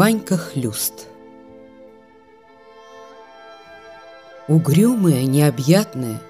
[0.00, 1.08] Ванька Хлюст
[4.48, 6.22] Угрюмая, необъятная,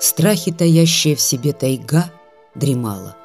[0.00, 2.10] страхи таящая в себе тайга
[2.54, 3.18] дремала.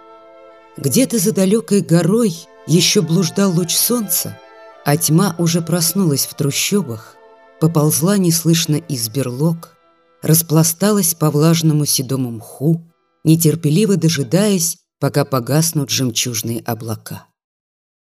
[0.76, 2.36] Где-то за далекой горой
[2.68, 4.38] еще блуждал луч солнца,
[4.84, 7.16] а тьма уже проснулась в трущобах,
[7.62, 9.78] поползла неслышно из берлог,
[10.22, 12.92] распласталась по влажному седому мху,
[13.24, 17.28] нетерпеливо дожидаясь, пока погаснут жемчужные облака.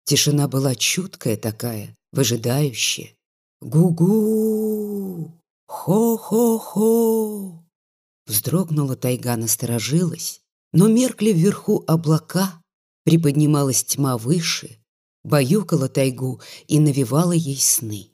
[0.09, 3.13] Тишина была чуткая такая, выжидающая.
[3.62, 5.40] «Гу-гу!
[5.68, 7.63] Хо-хо-хо!»
[8.26, 10.41] Вздрогнула тайга, насторожилась,
[10.73, 12.59] но меркли вверху облака,
[13.04, 14.80] приподнималась тьма выше,
[15.23, 18.10] баюкала тайгу и навевала ей сны.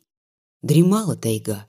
[0.61, 1.65] Дремала тайга.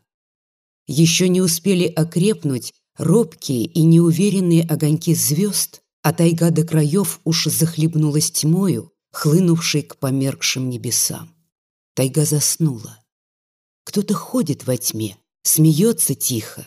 [0.89, 8.33] Еще не успели окрепнуть робкие и неуверенные огоньки звезд, а тайга до краев уж захлебнулась
[8.33, 11.35] тьмою, хлынувшей к померкшим небесам.
[11.95, 12.99] Тайга заснула.
[13.85, 16.67] Кто-то ходит во тьме, смеется тихо.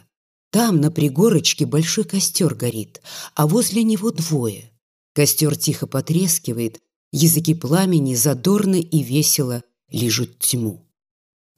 [0.49, 3.01] Там, на пригорочке, большой костер горит,
[3.35, 4.71] а возле него двое.
[5.13, 6.79] Костер тихо потрескивает,
[7.11, 10.83] языки пламени задорно и весело лижут тьму.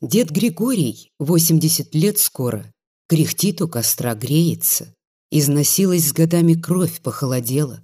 [0.02, 2.70] Дед Григорий, 80 лет скоро,
[3.08, 4.94] кряхтит у костра, греется.
[5.32, 7.82] Износилась с годами кровь, похолодела.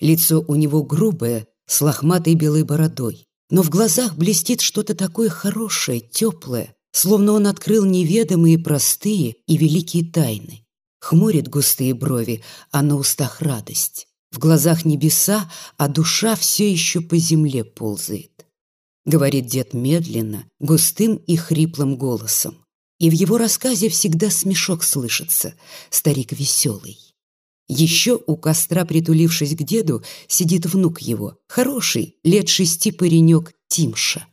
[0.00, 3.26] Лицо у него грубое, с лохматой белой бородой.
[3.50, 10.04] Но в глазах блестит что-то такое хорошее, теплое, словно он открыл неведомые простые и великие
[10.04, 10.66] тайны.
[11.00, 14.06] Хмурит густые брови, а на устах радость.
[14.30, 18.46] В глазах небеса, а душа все еще по земле ползает.
[19.06, 22.58] Говорит дед медленно, густым и хриплым голосом.
[22.98, 25.54] И в его рассказе всегда смешок слышится,
[25.90, 26.98] старик веселый.
[27.74, 34.26] Еще у костра, притулившись к деду, сидит внук его, хороший, лет шести паренек Тимша.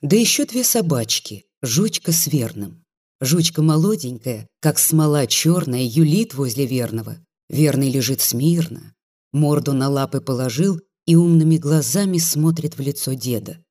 [0.00, 2.82] Да еще две собачки, жучка с верным.
[3.20, 7.18] Жучка молоденькая, как смола черная, юлит возле верного.
[7.50, 8.94] Верный лежит смирно,
[9.30, 13.62] морду на лапы положил и умными глазами смотрит в лицо деда.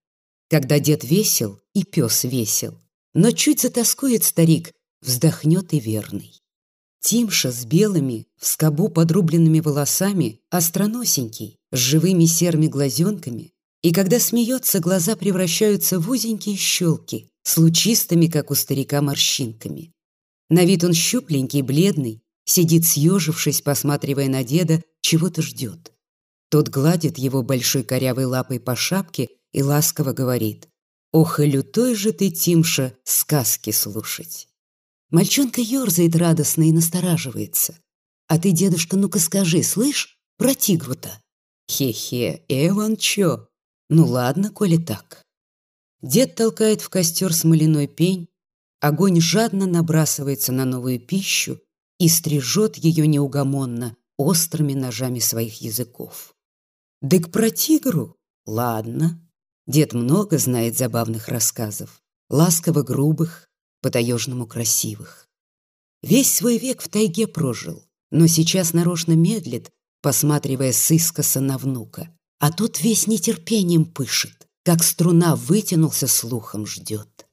[0.52, 2.80] Когда дед весел, и пес весел.
[3.16, 6.45] Но чуть затаскует старик, вздохнет и верный.
[7.06, 14.80] Тимша с белыми, в скобу подрубленными волосами, остроносенький, с живыми серыми глазенками, и когда смеется,
[14.80, 19.94] глаза превращаются в узенькие щелки с лучистыми, как у старика, морщинками.
[20.50, 25.94] На вид он щупленький, бледный, сидит съежившись, посматривая на деда, чего-то ждет.
[26.50, 30.70] Тот гладит его большой корявой лапой по шапке и ласково говорит,
[31.12, 34.48] «Ох, и лютой же ты, Тимша, сказки слушать!»
[35.16, 37.80] Мальчонка ерзает радостно и настораживается.
[38.28, 41.22] «А ты, дедушка, ну-ка скажи, слышь, про тигру-то?»
[41.72, 43.48] «Хе-хе, Эван чё?»
[43.90, 45.24] «Ну ладно, коли так».
[46.02, 48.28] Дед толкает в костер смоляной пень,
[48.82, 51.62] огонь жадно набрасывается на новую пищу
[51.98, 56.36] и стрижет ее неугомонно острыми ножами своих языков.
[57.02, 58.18] «Дык про тигру?
[58.46, 59.26] Ладно».
[59.66, 63.48] Дед много знает забавных рассказов, ласково грубых,
[63.86, 65.30] по-таежному красивых.
[66.02, 72.10] Весь свой век в тайге прожил, но сейчас нарочно медлит, посматривая с искоса на внука.
[72.40, 77.28] А тот весь нетерпением пышет, как струна вытянулся слухом ждет.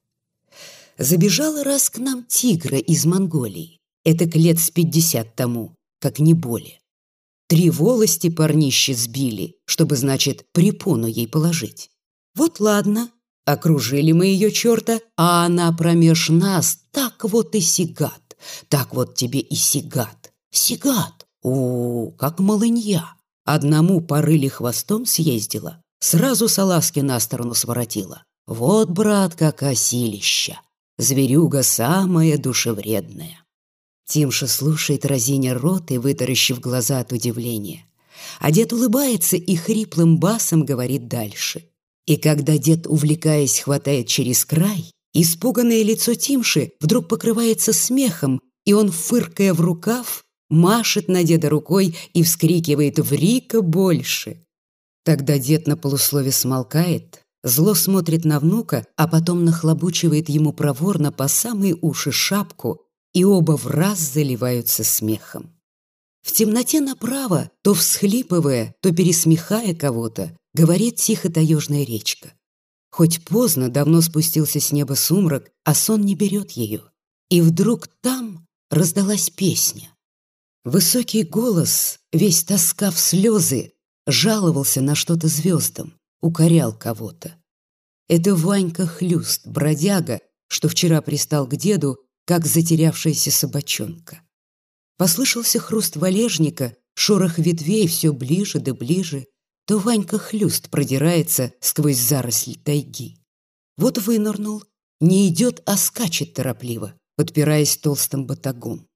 [0.99, 6.35] Забежала раз к нам тигра из Монголии, это к лет с пятьдесят тому, как не
[6.35, 6.81] более.
[7.47, 11.89] Три волости парнище сбили, чтобы, значит, препону ей положить.
[12.35, 13.09] Вот ладно,
[13.45, 18.37] Окружили мы ее черта, а она промеж нас так вот и сигат,
[18.69, 20.31] так вот тебе и сигат.
[20.51, 23.03] Сигат, о, как малынья.
[23.45, 28.23] Одному порыли хвостом съездила, сразу салазки на сторону своротила.
[28.47, 30.61] Вот, брат, какая силища.
[30.97, 33.43] Зверюга самая душевредная.
[34.05, 37.85] Тимша слушает разиня рот и вытаращив глаза от удивления.
[38.39, 41.67] А дед улыбается и хриплым басом говорит дальше.
[42.05, 48.91] И когда дед, увлекаясь, хватает через край, испуганное лицо Тимши вдруг покрывается смехом, и он,
[48.91, 54.43] фыркая в рукав, машет на деда рукой и вскрикивает «Врика больше!».
[55.05, 61.27] Тогда дед на полуслове смолкает, зло смотрит на внука, а потом нахлобучивает ему проворно по
[61.27, 62.81] самые уши шапку,
[63.13, 65.53] и оба в раз заливаются смехом.
[66.23, 72.33] В темноте направо, то всхлипывая, то пересмехая кого-то, говорит тихо таежная речка.
[72.91, 76.83] Хоть поздно давно спустился с неба сумрак, а сон не берет ее.
[77.29, 79.89] И вдруг там раздалась песня.
[80.63, 83.73] Высокий голос, весь тоска в слезы,
[84.07, 87.35] жаловался на что-то звездам, укорял кого-то.
[88.07, 94.21] Это Ванька Хлюст, бродяга, что вчера пристал к деду, как затерявшаяся собачонка.
[94.97, 99.27] Послышался хруст валежника, шорох ветвей все ближе да ближе,
[99.65, 103.17] то Ванька Хлюст продирается сквозь заросль тайги.
[103.77, 104.63] Вот вынырнул,
[104.99, 108.87] не идет, а скачет торопливо, подпираясь толстым батагом.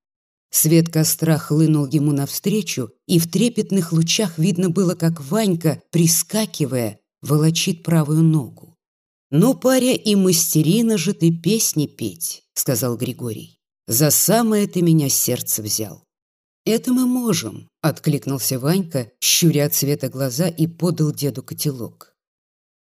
[0.49, 7.83] Свет костра хлынул ему навстречу, и в трепетных лучах видно было, как Ванька, прискакивая, волочит
[7.83, 8.75] правую ногу.
[9.29, 13.56] «Ну, паря, и мастерина же ты песни петь»,— сказал Григорий.
[13.87, 16.03] «За самое ты меня сердце взял».
[16.65, 22.13] «Это мы можем»,— откликнулся Ванька, щуря от света глаза и подал деду котелок.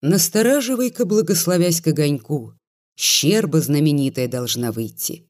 [0.00, 2.54] «Настораживай-ка, благословясь к огоньку,
[2.96, 5.28] щерба знаменитая должна выйти».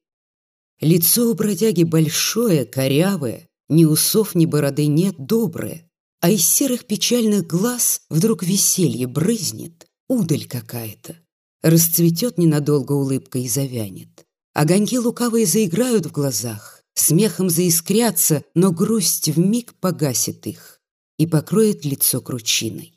[0.81, 5.88] Лицо у бродяги большое, корявое, ни усов, ни бороды нет, доброе,
[6.21, 11.17] а из серых печальных глаз вдруг веселье брызнет, удаль какая-то.
[11.62, 14.24] Расцветет ненадолго улыбка и завянет.
[14.54, 20.80] Огоньки лукавые заиграют в глазах, смехом заискрятся, но грусть вмиг погасит их
[21.18, 22.94] и покроет лицо кручиной.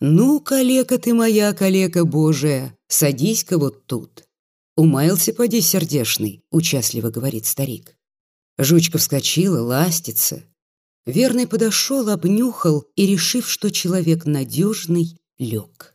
[0.00, 4.24] «Ну, калека ты моя, калека Божия, садись-ка вот тут».
[4.76, 7.96] «Умаялся, поди, сердешный»,— участливо говорит старик.
[8.58, 10.44] Жучка вскочила, ластится.
[11.06, 15.94] Верный подошел, обнюхал и, решив, что человек надежный, лег.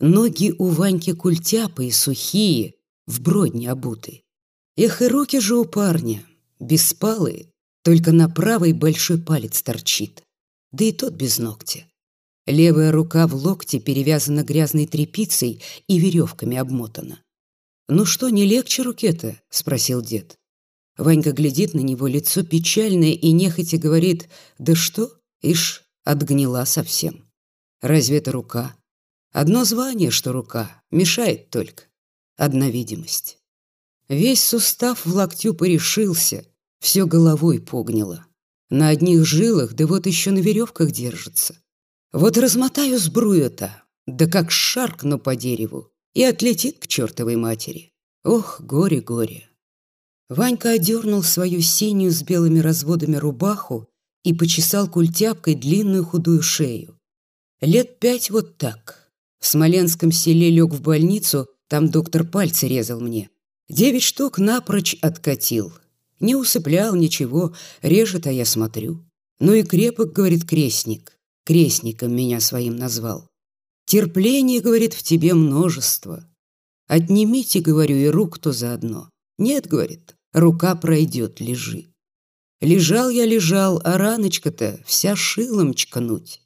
[0.00, 2.74] Ноги у Ваньки культяпы сухие,
[3.06, 4.22] в бродне обуты.
[4.76, 6.24] Эх, и руки же у парня,
[6.60, 7.50] беспалые,
[7.82, 10.22] только на правый большой палец торчит,
[10.70, 11.84] да и тот без ногтя.
[12.46, 17.22] Левая рука в локте перевязана грязной тряпицей и веревками обмотана.
[17.88, 20.36] «Ну что, не легче руке-то?»— спросил дед.
[20.96, 24.28] Ванька глядит на него, лицо печальное и нехотя говорит,
[24.58, 25.12] «Да что?
[25.40, 27.28] Ишь, отгнила совсем.
[27.80, 28.76] Разве это рука?
[29.32, 31.84] Одно звание, что рука, мешает только.
[32.36, 33.38] Одна видимость.
[34.08, 36.44] Весь сустав в локтю порешился,
[36.80, 38.26] все головой погнило.
[38.70, 41.56] На одних жилах, да вот еще на веревках держится.
[42.12, 47.92] Вот размотаю сбрую-то, да как шаркну по дереву, и отлетит к чертовой матери.
[48.24, 49.48] Ох, горе-горе.
[50.28, 53.88] Ванька одернул свою синюю с белыми разводами рубаху
[54.24, 56.98] и почесал культяпкой длинную худую шею.
[57.60, 59.10] Лет пять вот так.
[59.38, 63.30] В Смоленском селе лег в больницу, там доктор пальцы резал мне.
[63.70, 65.72] Девять штук напрочь откатил.
[66.20, 69.02] Не усыплял ничего, режет, а я смотрю.
[69.40, 71.16] Ну и крепок, говорит крестник.
[71.46, 73.26] Крестником меня своим назвал.
[73.86, 76.28] Терпление, говорит, в тебе множество.
[76.88, 79.08] Отнимите, говорю, и рук-то заодно.
[79.38, 81.86] Нет, говорит, рука пройдет, лежи.
[82.60, 86.41] Лежал я, лежал, а раночка-то вся шилом чкнуть.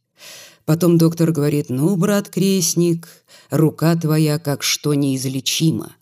[0.66, 3.08] Потом доктор говорит, ну, брат крестник,
[3.50, 5.96] рука твоя как что неизлечима.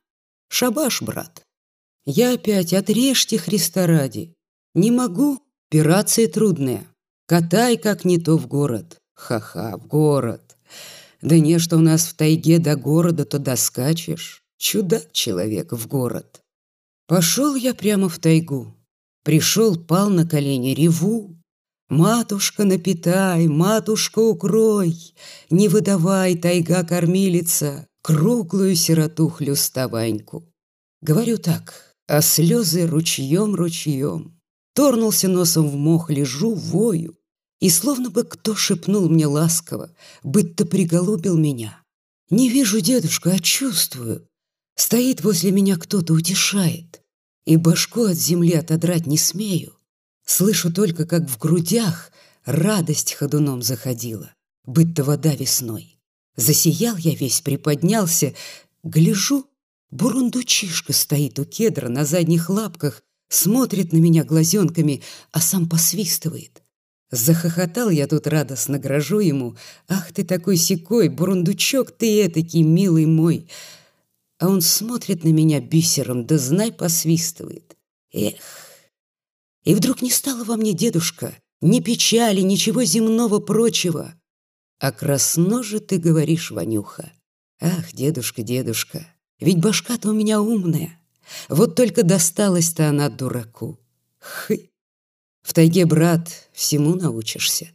[0.48, 1.42] Шабаш, брат.
[2.06, 4.34] Я опять отрежьте Христа ради.
[4.74, 5.38] Не могу,
[5.70, 6.86] операция трудная.
[7.26, 8.96] Катай как не то в город.
[9.14, 10.56] Ха-ха, в город.
[11.20, 14.42] Да не, что у нас в тайге до города, то доскачешь.
[14.58, 16.40] Чудак человек в город.
[17.06, 18.74] Пошел я прямо в тайгу.
[19.24, 21.36] Пришел, пал на колени, реву.
[21.94, 24.96] Матушка, напитай, матушка, укрой,
[25.48, 30.44] Не выдавай, тайга-кормилица, Круглую сироту хлюста Ваньку.
[31.02, 34.40] Говорю так, а слезы ручьем-ручьем.
[34.74, 37.16] Торнулся носом в мох, лежу, вою,
[37.60, 41.80] И словно бы кто шепнул мне ласково, Быть-то приголубил меня.
[42.28, 44.26] Не вижу дедушку, а чувствую.
[44.74, 47.02] Стоит возле меня кто-то, утешает.
[47.46, 49.76] И башку от земли отодрать не смею.
[50.24, 52.10] Слышу только, как в грудях
[52.44, 54.30] радость ходуном заходила,
[54.64, 55.98] быть-то вода весной.
[56.36, 58.34] Засиял я весь, приподнялся,
[58.82, 59.46] гляжу,
[59.90, 66.62] бурундучишка стоит у кедра на задних лапках, смотрит на меня глазенками, а сам посвистывает.
[67.10, 69.56] Захохотал я тут радостно, грожу ему.
[69.88, 73.48] «Ах ты такой секой, бурундучок ты этакий, милый мой!»
[74.38, 77.76] А он смотрит на меня бисером, да знай посвистывает.
[78.12, 78.63] Эх,
[79.64, 84.14] и вдруг не стало во мне, дедушка, ни печали, ничего земного прочего.
[84.78, 87.12] А красно же ты говоришь, Ванюха.
[87.60, 89.06] Ах, дедушка, дедушка,
[89.40, 91.00] ведь башка-то у меня умная.
[91.48, 93.78] Вот только досталась-то она дураку.
[94.18, 94.70] Хы!
[95.42, 97.70] В тайге, брат, всему научишься.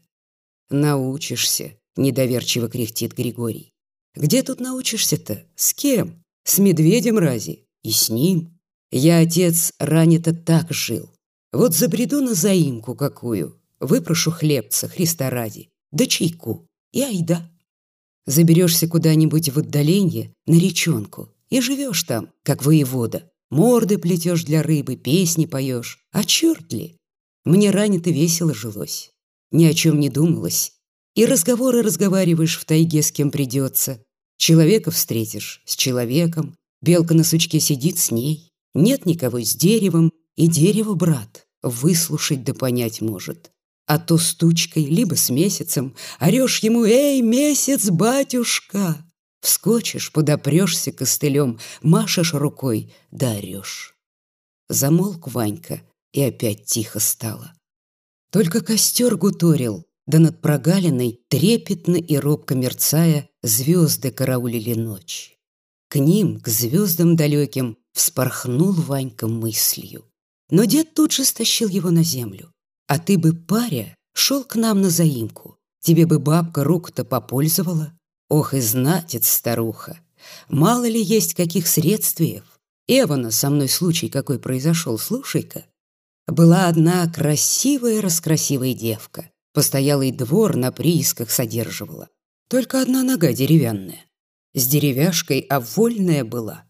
[0.69, 3.71] Научишься, недоверчиво кряхтит Григорий.
[4.15, 5.45] Где тут научишься-то?
[5.55, 6.23] С кем?
[6.43, 7.65] С медведем рази?
[7.83, 8.59] И с ним?
[8.91, 11.09] Я, отец, ранее-то так жил.
[11.51, 17.49] Вот забреду на заимку какую, выпрошу хлебца Христа ради, да чайку, и айда.
[18.25, 23.31] Заберешься куда-нибудь в отдаленье, на речонку, и живешь там, как воевода.
[23.49, 26.05] Морды плетешь для рыбы, песни поешь.
[26.11, 26.97] А черт ли?
[27.45, 29.09] Мне ранито весело жилось.
[29.51, 30.73] Ни о чем не думалось.
[31.15, 34.03] И разговоры разговариваешь в тайге с кем придется.
[34.37, 36.55] Человека встретишь с человеком.
[36.83, 38.51] Белка на сучке сидит с ней.
[38.75, 40.11] Нет никого с деревом.
[40.35, 43.51] И дерево, брат, выслушать да понять может.
[43.85, 48.97] А то с тучкой, либо с месяцем, орешь ему «Эй, месяц, батюшка!»
[49.41, 53.95] Вскочишь, подопрешься костылем, машешь рукой, да орешь.
[54.67, 55.81] Замолк Ванька,
[56.11, 57.53] и опять тихо стало.
[58.31, 65.37] Только костер гуторил, да над прогалиной, трепетно и робко мерцая, звезды караулили ночь.
[65.87, 70.08] К ним, к звездам далеким, вспорхнул Ванька мыслью.
[70.49, 72.51] Но дед тут же стащил его на землю.
[72.87, 75.57] А ты бы, паря, шел к нам на заимку.
[75.79, 77.93] Тебе бы бабка руку-то попользовала.
[78.29, 79.99] Ох и знатец старуха!
[80.49, 82.43] Мало ли есть каких средствиев.
[82.87, 85.65] Эвана, со мной случай какой произошел, слушай-ка.
[86.27, 89.31] Была одна красивая-раскрасивая девка.
[89.53, 92.09] Постоялый двор на приисках содерживала.
[92.49, 94.05] Только одна нога деревянная.
[94.53, 96.65] С деревяшкой, а вольная была.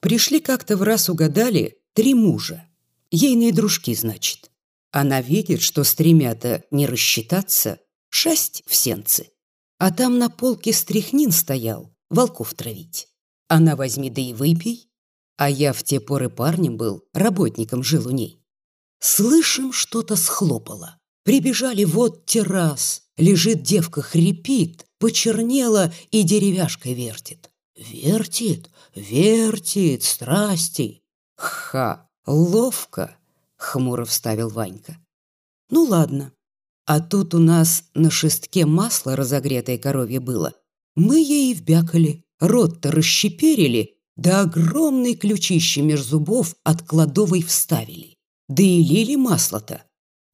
[0.00, 2.66] Пришли как-то в раз угадали три мужа.
[3.16, 4.50] Ейные дружки, значит.
[4.90, 7.78] Она видит, что стремята не рассчитаться,
[8.08, 9.30] шасть в сенцы.
[9.78, 13.06] А там на полке стряхнин стоял, волков травить.
[13.46, 14.90] Она возьми да и выпей.
[15.36, 18.42] А я в те поры парнем был, работником жил у ней.
[18.98, 20.98] Слышим, что-то схлопало.
[21.22, 23.04] Прибежали, вот террас.
[23.16, 27.48] Лежит девка, хрипит, почернела и деревяшкой вертит.
[27.76, 31.04] Вертит, вертит, страсти.
[31.36, 33.16] Ха, ловко,
[33.56, 34.98] хмуро вставил Ванька.
[35.70, 36.32] Ну ладно,
[36.86, 40.54] а тут у нас на шестке масло разогретое коровье было.
[40.96, 48.16] Мы ей вбякали, рот-то расщеперили, да огромные ключище меж зубов от кладовой вставили.
[48.48, 49.82] Да и лили масло-то.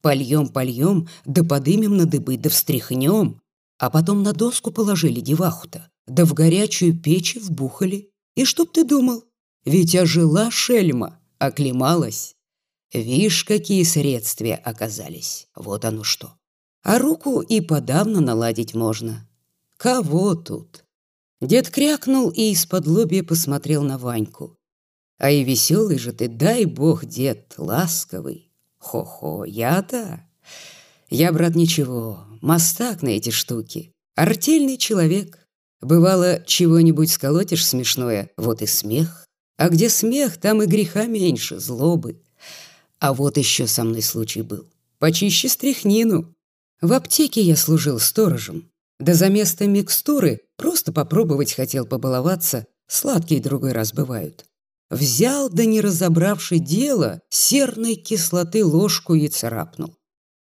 [0.01, 3.39] Польем-польем, да подымем на дыбы, да встряхнем.
[3.79, 8.11] А потом на доску положили деваху-то, да в горячую печь вбухали.
[8.35, 9.23] И чтоб ты думал,
[9.65, 12.35] ведь ожила шельма, оклемалась.
[12.93, 15.47] Вишь, какие средствия оказались.
[15.55, 16.35] Вот оно что
[16.83, 19.27] а руку и подавно наладить можно.
[19.77, 20.83] Кого тут?
[21.39, 24.57] Дед крякнул и из-под лобья посмотрел на Ваньку.
[25.17, 28.51] А и веселый же ты, дай бог, дед, ласковый.
[28.77, 30.27] Хо-хо, я-то?
[31.09, 33.93] Я, брат, ничего, мастак на эти штуки.
[34.15, 35.37] Артельный человек.
[35.81, 39.20] Бывало, чего-нибудь сколотишь смешное, вот и смех.
[39.61, 42.19] А где смех, там и греха меньше, злобы.
[42.99, 44.65] А вот еще со мной случай был.
[44.97, 46.33] Почище стряхнину.
[46.81, 48.71] В аптеке я служил сторожем.
[48.99, 54.45] Да за место микстуры просто попробовать хотел побаловаться, сладкие другой раз бывают.
[54.89, 59.95] Взял, да не разобравший дело, серной кислоты ложку и царапнул.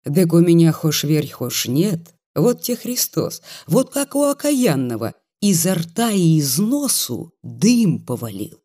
[0.05, 2.15] Так у меня хошь верь, хошь нет.
[2.35, 8.62] Вот те Христос, вот как у окаянного, изо рта и из носу дым повалил.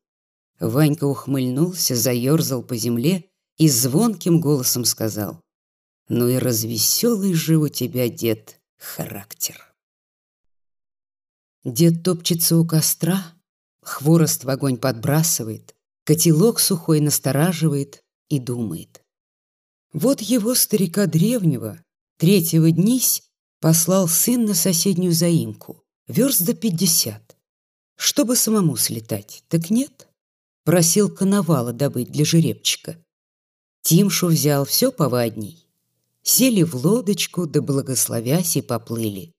[0.60, 5.42] Ванька ухмыльнулся, заерзал по земле и звонким голосом сказал.
[6.10, 9.74] Ну и развеселый же у тебя, дед, характер.
[11.64, 13.34] Дед топчется у костра,
[13.82, 19.04] хворост в огонь подбрасывает, котелок сухой настораживает и думает.
[19.92, 21.84] Вот его старика древнего,
[22.18, 23.24] третьего днись,
[23.60, 27.36] послал сын на соседнюю заимку, верст до пятьдесят.
[27.96, 30.07] Чтобы самому слетать, так нет.
[30.68, 33.02] Просил коновала добыть для жеребчика.
[33.84, 35.66] Тимшу взял все повадней,
[36.24, 39.32] Сели в лодочку, да благословясь и поплыли.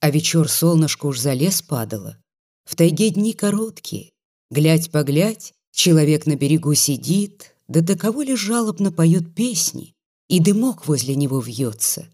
[0.00, 2.18] А вечер солнышко уж за лес падало.
[2.64, 4.10] В тайге дни короткие.
[4.50, 9.94] Глядь-поглядь, человек на берегу сидит, да до кого ли жалобно поет песни,
[10.26, 12.08] и дымок возле него вьется.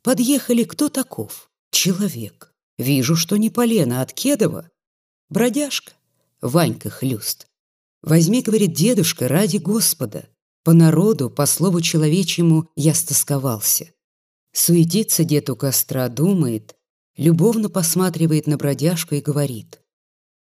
[0.00, 1.50] Подъехали кто таков?
[1.70, 2.54] Человек.
[2.78, 4.70] Вижу, что не полено от Кедова.
[5.28, 5.92] Бродяжка.
[6.40, 7.48] Ванька хлюст.
[8.02, 10.28] Возьми, говорит дедушка, ради Господа.
[10.64, 13.92] По народу, по слову человечьему, я стосковался.
[14.52, 16.76] Суетится дед у костра, думает,
[17.16, 19.80] любовно посматривает на бродяжку и говорит.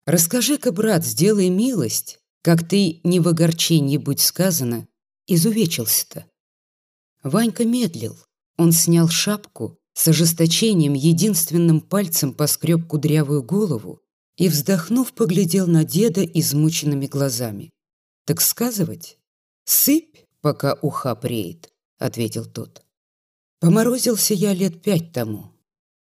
[0.06, 4.86] «Расскажи-ка, брат, сделай милость, как ты, не в огорчении будь сказано,
[5.26, 6.26] изувечился-то».
[7.22, 8.18] Ванька медлил.
[8.58, 14.03] Он снял шапку, с ожесточением единственным пальцем поскреб кудрявую голову
[14.36, 17.70] и, вздохнув, поглядел на деда измученными глазами.
[18.26, 19.18] «Так сказывать?»
[19.64, 22.82] «Сыпь, пока уха преет»,— ответил тот.
[23.60, 25.50] «Поморозился я лет пять тому.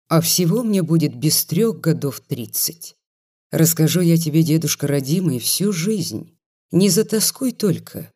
[0.08, 2.98] а всего мне будет без трех годов тридцать.
[3.50, 6.38] Расскажу я тебе, дедушка родимый, всю жизнь.
[6.72, 8.12] Не затоскуй только.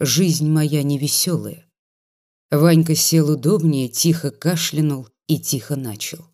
[0.00, 1.64] Жизнь моя невеселая.
[2.50, 6.24] Ванька сел удобнее, тихо кашлянул и тихо начал.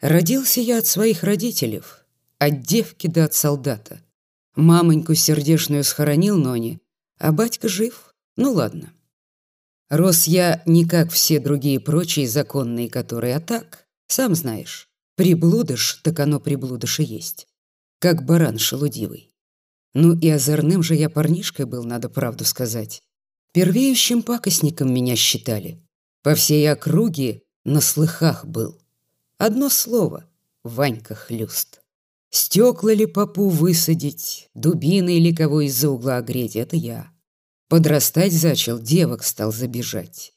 [0.00, 1.82] Родился я от своих родителей,
[2.38, 4.02] от девки да от солдата.
[4.54, 6.80] Мамоньку сердешную схоронил Нони,
[7.18, 8.14] а батька жив.
[8.36, 8.92] Ну ладно.
[9.88, 16.18] Рос я не как все другие прочие законные, которые, а так, сам знаешь, приблудыш, так
[16.20, 17.46] оно приблудыш и есть.
[17.98, 19.32] Как баран шелудивый.
[19.94, 23.02] Ну и озорным же я парнишкой был, надо правду сказать.
[23.52, 25.82] Первеющим пакостником меня считали.
[26.22, 28.78] По всей округе на слыхах был.
[29.38, 30.28] Одно слово—
[30.64, 31.80] Ванька Хлюст.
[32.36, 37.10] Стекла ли попу высадить, дубины или кого из-за угла огреть— это я.
[37.70, 40.34] Подрастать зачал, девок стал забежать.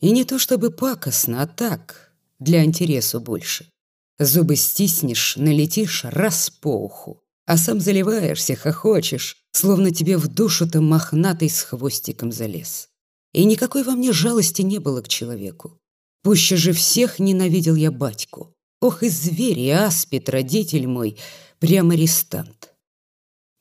[0.00, 2.10] И не то чтобы пакостно, а так,
[2.40, 3.70] для интересу больше.
[4.18, 11.48] Зубы стиснешь, налетишь раз по уху, а сам заливаешься, хохочешь, словно тебе в душу-то мохнатый
[11.48, 12.88] с хвостиком залез.
[13.32, 15.78] И никакой во мне жалости не было к человеку.
[16.24, 18.55] Пуще же всех ненавидел я батьку.
[18.80, 21.18] Ох и зверь, и аспид, родитель мой,
[21.58, 22.74] прямо арестант.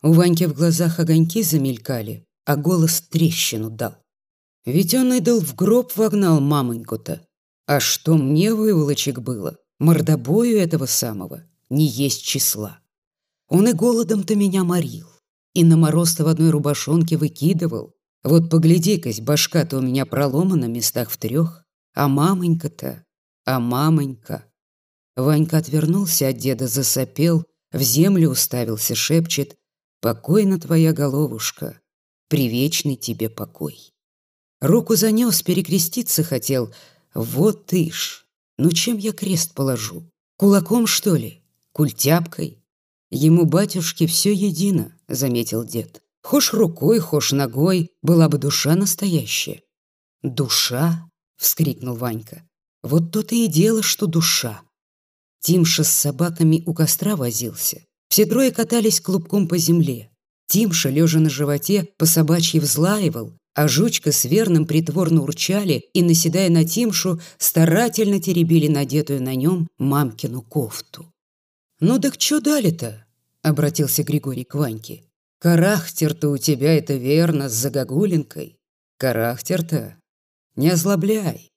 [0.03, 3.95] У Ваньки в глазах огоньки замелькали, а голос трещину дал.
[4.65, 7.25] Ведь он идол в гроб вогнал мамоньку-то.
[7.67, 12.79] А что мне выволочек было, мордобою этого самого, не есть числа.
[13.47, 15.07] Он и голодом-то меня морил
[15.55, 17.95] и на мороз-то в одной рубашонке выкидывал.
[18.23, 21.63] Вот погляди-кась, башка-то у меня проломана местах в трех.
[21.95, 23.05] А мамонька-то,
[23.45, 24.43] а мамонька.
[25.15, 29.55] Ванька отвернулся от деда, засопел, в землю уставился, шепчет.
[30.01, 31.79] «Покойна твоя головушка,
[32.27, 33.95] привечный тебе покой».
[34.61, 36.73] Руку занес, перекреститься хотел.
[37.13, 38.25] Вот ты ж,
[38.57, 40.09] ну чем я крест положу?
[40.37, 41.43] Кулаком, что ли?
[41.71, 42.63] Культяпкой?
[43.11, 46.01] Ему, батюшки, все едино, заметил дед.
[46.23, 49.61] Хошь рукой, хошь ногой, была бы душа настоящая.
[50.23, 51.09] Душа?
[51.37, 52.41] вскрикнул Ванька.
[52.81, 54.61] Вот то-то и дело, что душа.
[55.45, 57.83] Тимша с собаками у костра возился.
[58.09, 60.09] Все трое катались клубком по земле.
[60.47, 66.49] Тимша, лежа на животе, по собачьи взлаивал, а жучка с верным притворно урчали и, наседая
[66.49, 71.13] на Тимшу, старательно теребили надетую на нем мамкину кофту.
[71.79, 73.05] «Ну так что дали-то?»—
[73.43, 75.03] обратился Григорий к Ваньке.
[75.37, 78.57] «Карахтер-то у тебя, это верно, с загогулинкой.
[78.97, 79.95] Карахтер-то?
[80.55, 81.51] Не озлобляй.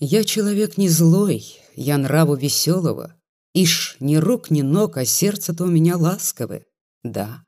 [0.00, 3.16] Я человек не злой, я нраву веселого.
[3.54, 6.66] Ишь, ни рук, ни ног, а сердце-то у меня ласковое.
[7.02, 7.44] Да».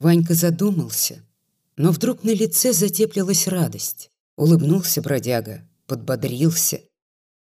[0.00, 1.24] Ванька задумался,
[1.76, 4.10] но вдруг на лице затеплилась радость.
[4.36, 6.80] Улыбнулся бродяга, подбодрился.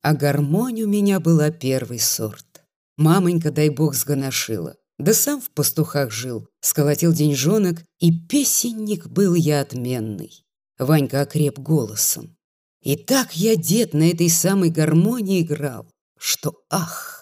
[0.02, 2.64] А гармонь у меня была первый сорт.
[2.98, 4.76] Мамонька, дай бог, сгоношила.
[4.98, 10.46] Да сам в пастухах жил, сколотил деньжонок, и песенник был я отменный.
[10.78, 12.36] Ванька окреп голосом.
[12.82, 17.21] И так я, дед, на этой самой гармонии играл, что ах!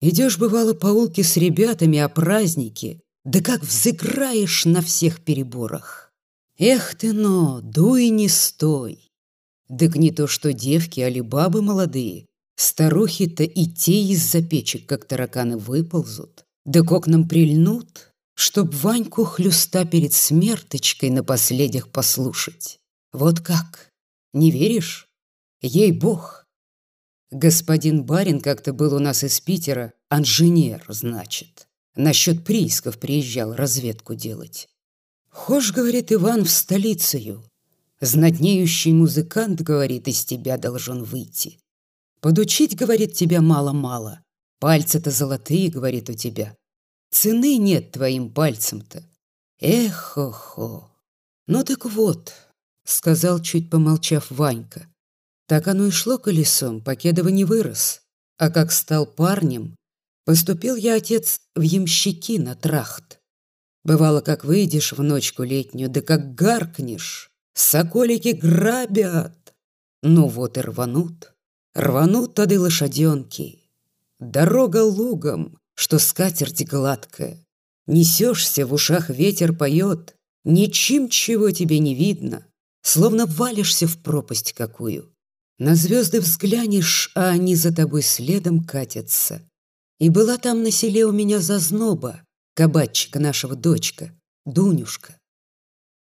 [0.00, 6.12] Идешь, бывало, по улке с ребятами о празднике, да как взыграешь на всех переборах.
[6.58, 9.10] Эх ты, но, дуй не стой.
[9.68, 15.56] Так не то что девки, али бабы молодые, Старухи-то и те из-за печек, как тараканы,
[15.56, 22.80] выползут, да к окнам прильнут, чтоб Ваньку хлюста перед смерточкой на последних послушать.
[23.12, 23.90] Вот как?
[24.32, 25.06] Не веришь?
[25.62, 26.46] Ей-бог!
[27.30, 31.68] Господин барин как-то был у нас из Питера, инженер, значит.
[31.94, 34.68] Насчет приисков приезжал разведку делать.
[35.28, 37.44] Хошь, говорит Иван, в столицею.
[38.00, 41.58] Знатнеющий музыкант, говорит, из тебя должен выйти.
[42.20, 44.20] Подучить, говорит, тебя мало-мало.
[44.60, 46.56] Пальцы-то золотые, говорит, у тебя.
[47.10, 49.04] Цены нет твоим пальцам-то.
[49.60, 50.90] Эх-хо-хо.
[51.46, 52.32] Ну так вот,
[52.84, 54.86] сказал, чуть помолчав Ванька.
[55.48, 58.02] Так оно и шло колесом, Покедова не вырос.
[58.36, 59.76] А как стал парнем,
[60.24, 63.18] поступил я, отец, в ямщики на трахт.
[63.82, 69.54] Бывало, как выйдешь в ночку летнюю, да как гаркнешь, соколики грабят.
[70.02, 71.32] Ну вот и рванут.
[71.74, 73.64] Рванут тады лошаденки.
[74.20, 77.42] Дорога лугом, что скатерть гладкая.
[77.86, 80.14] Несешься, в ушах ветер поет.
[80.44, 82.46] Ничем чего тебе не видно,
[82.82, 85.12] Словно валишься в пропасть какую.
[85.58, 89.42] На звезды взглянешь, а они за тобой следом катятся.
[89.98, 92.22] И была там на селе у меня зазноба,
[92.58, 94.12] Кабатчика нашего дочка,
[94.44, 95.16] Дунюшка.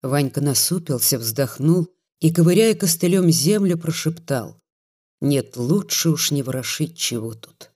[0.01, 1.87] Ванька насупился, вздохнул
[2.19, 4.59] и, ковыряя костылем землю, прошептал.
[5.21, 7.71] Нет, лучше уж не ворошить чего тут.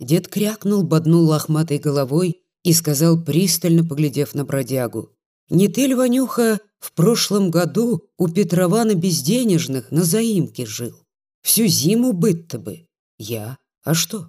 [0.00, 5.12] Дед крякнул, боднул лохматой головой и сказал, пристально поглядев на бродягу.
[5.50, 11.02] «Не ты ли, Ванюха, в прошлом году у Петрована безденежных на заимке жил?
[11.42, 12.86] Всю зиму быть-то бы.
[13.18, 13.58] Я?
[13.84, 14.28] А что?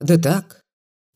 [0.00, 0.60] Да так.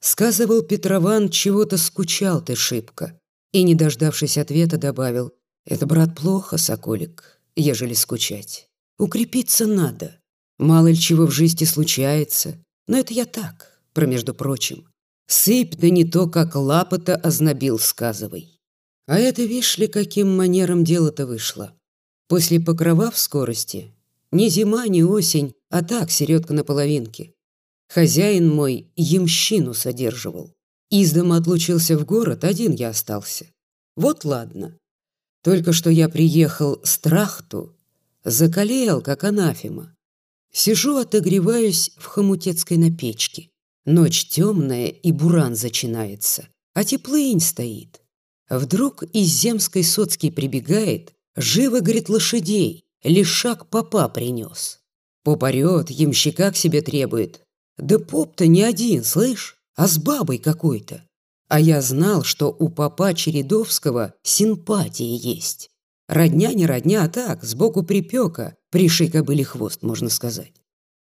[0.00, 3.18] Сказывал Петрован, чего-то скучал ты шибко.
[3.52, 5.32] И, не дождавшись ответа, добавил,
[5.64, 8.68] «Это, брат, плохо, соколик, ежели скучать.
[8.98, 10.20] Укрепиться надо.
[10.58, 12.62] Мало ли чего в жизни случается.
[12.86, 14.88] Но это я так, про между прочим.
[15.26, 18.53] Сыпь да не то, как лапота ознобил, сказывай.
[19.06, 21.72] А это, видишь ли, каким манером дело-то вышло.
[22.28, 23.92] После покрова в скорости.
[24.32, 27.34] Ни зима, ни осень, а так, середка на половинке.
[27.88, 30.52] Хозяин мой ямщину содерживал.
[30.90, 33.46] Из дома отлучился в город, один я остался.
[33.96, 34.76] Вот ладно.
[35.42, 37.76] Только что я приехал с трахту,
[38.24, 39.94] закалел, как анафема.
[40.52, 43.50] Сижу, отогреваюсь в хомутецкой на печке.
[43.84, 48.00] Ночь темная, и буран зачинается, а теплынь стоит.
[48.48, 54.80] Вдруг из земской соцки прибегает, живо, говорит, лошадей, лишь шаг попа принес.
[55.22, 57.42] Поп орет, ямщика к себе требует.
[57.78, 61.02] Да поп-то не один, слышь, а с бабой какой-то.
[61.48, 65.70] А я знал, что у попа Чередовского симпатии есть.
[66.08, 70.52] Родня не родня, а так, сбоку припека, приши кобыли хвост, можно сказать.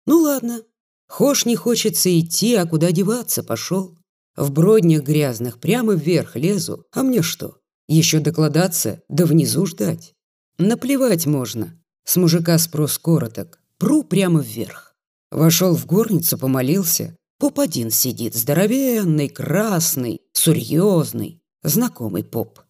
[0.06, 0.62] Ну ладно,
[1.10, 3.98] Хошь не хочется идти, а куда деваться пошел.
[4.36, 7.58] В броднях грязных прямо вверх лезу, а мне что?
[7.88, 10.14] Еще докладаться, да внизу ждать.
[10.58, 11.80] Наплевать можно.
[12.04, 13.60] С мужика спрос короток.
[13.78, 14.94] Пру прямо вверх.
[15.30, 17.16] Вошел в горницу, помолился.
[17.38, 22.60] Поп один сидит, здоровенный, красный, серьезный, знакомый поп.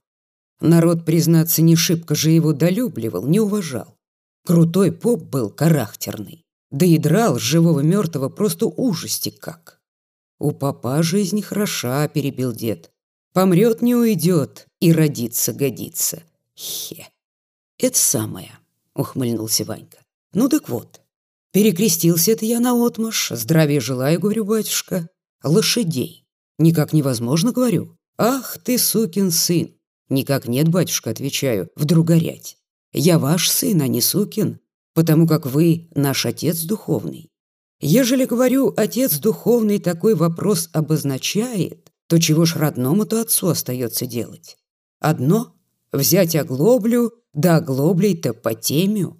[0.60, 3.96] Народ, признаться, не шибко же его долюбливал, не уважал.
[4.46, 6.44] Крутой поп был характерный.
[6.70, 9.79] Да и драл живого мертвого просто ужасти как.
[10.40, 12.90] У папа жизнь хороша, перебил дед.
[13.32, 16.24] Помрет не уйдет и родиться годится.
[16.56, 17.06] Хе.
[17.78, 18.50] Это самое,
[18.94, 19.98] ухмыльнулся Ванька.
[20.32, 21.02] Ну так вот,
[21.52, 25.08] перекрестился это я на отмаш, здравия желаю, говорю, батюшка.
[25.44, 26.24] Лошадей.
[26.58, 27.96] Никак невозможно, говорю.
[28.18, 29.74] Ах ты, сукин сын.
[30.08, 32.56] Никак нет, батюшка, отвечаю, вдруг горять.
[32.92, 34.58] Я ваш сын, а не сукин
[34.94, 37.29] потому как вы наш отец духовный.
[37.80, 44.58] Ежели, говорю, отец духовный такой вопрос обозначает, то чего ж родному-то отцу остается делать?
[45.00, 45.54] Одно—
[45.92, 49.16] взять оглоблю, да оглоблей-то по темю.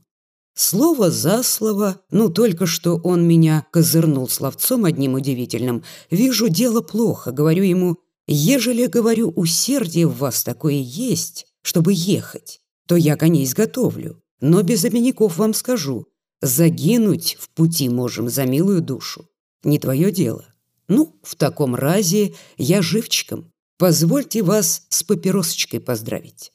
[0.55, 5.85] Слово за слово, ну только что он меня козырнул словцом одним удивительным.
[6.11, 7.97] Вижу, дело плохо, говорю ему,
[8.27, 14.23] ежели, говорю, усердие в вас такое есть, чтобы ехать, то я коней изготовлю.
[14.41, 16.09] Но без обиняков вам скажу,
[16.41, 19.29] загинуть в пути можем за милую душу.
[19.63, 20.47] Не твое дело.
[20.89, 23.51] Ну, в таком разе я живчиком.
[23.79, 26.53] Позвольте вас с папиросочкой поздравить.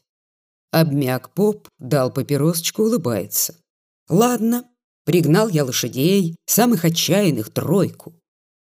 [0.71, 3.55] Обмяк поп, дал папиросочку, улыбается.
[4.09, 4.65] Ладно,
[5.05, 8.13] пригнал я лошадей, самых отчаянных тройку.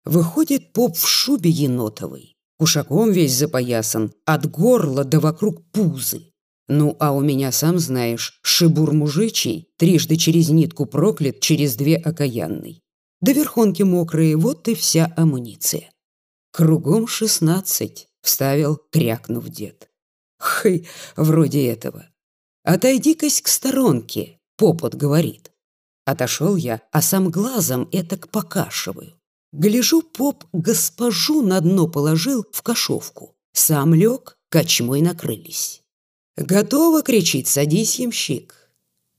[0.06, 6.32] Выходит поп в шубе енотовой, кушаком весь запоясан, от горла до вокруг пузы.
[6.68, 12.82] Ну, а у меня, сам знаешь, шибур мужичий, трижды через нитку проклят, через две окаянный.
[13.22, 15.92] До верхонки мокрые, вот и вся амуниция.
[16.52, 19.90] Кругом шестнадцать, вставил, крякнув дед.
[20.40, 22.08] Хы, вроде этого.
[22.64, 25.52] Отойди-кась к сторонке, попот говорит.
[26.06, 29.14] Отошел я, а сам глазом этак покашиваю.
[29.52, 33.36] Гляжу, поп госпожу на дно положил в кошовку.
[33.54, 35.85] Сам лег, кочмой накрылись.
[36.38, 38.70] «Готово!»— кричит, «Садись, ямщик!»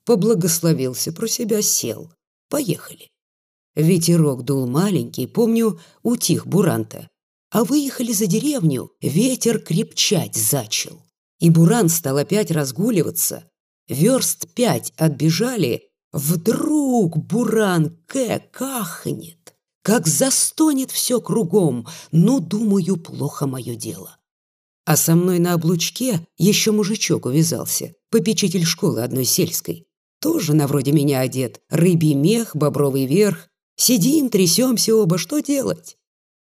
[0.05, 2.13] Поблагословился, про себя сел.
[2.49, 3.11] Поехали.
[3.75, 7.09] Ветерок дул маленький, помню, утих буранта.
[7.51, 11.03] А выехали за деревню, ветер крепчать зачел.
[11.41, 13.45] И буран стал опять разгуливаться.
[13.89, 19.55] Верст пять отбежали, вдруг буран кэ кахнет.
[19.83, 24.16] Как застонет все кругом, ну, думаю, плохо мое дело.
[24.87, 29.89] А со мной на облучке еще мужичок увязался, попечитель школы одной сельской.
[30.21, 33.49] Тоже на вроде меня одет, рыбий мех, бобровый верх.
[33.77, 35.97] Сидим, трясемся оба, что делать?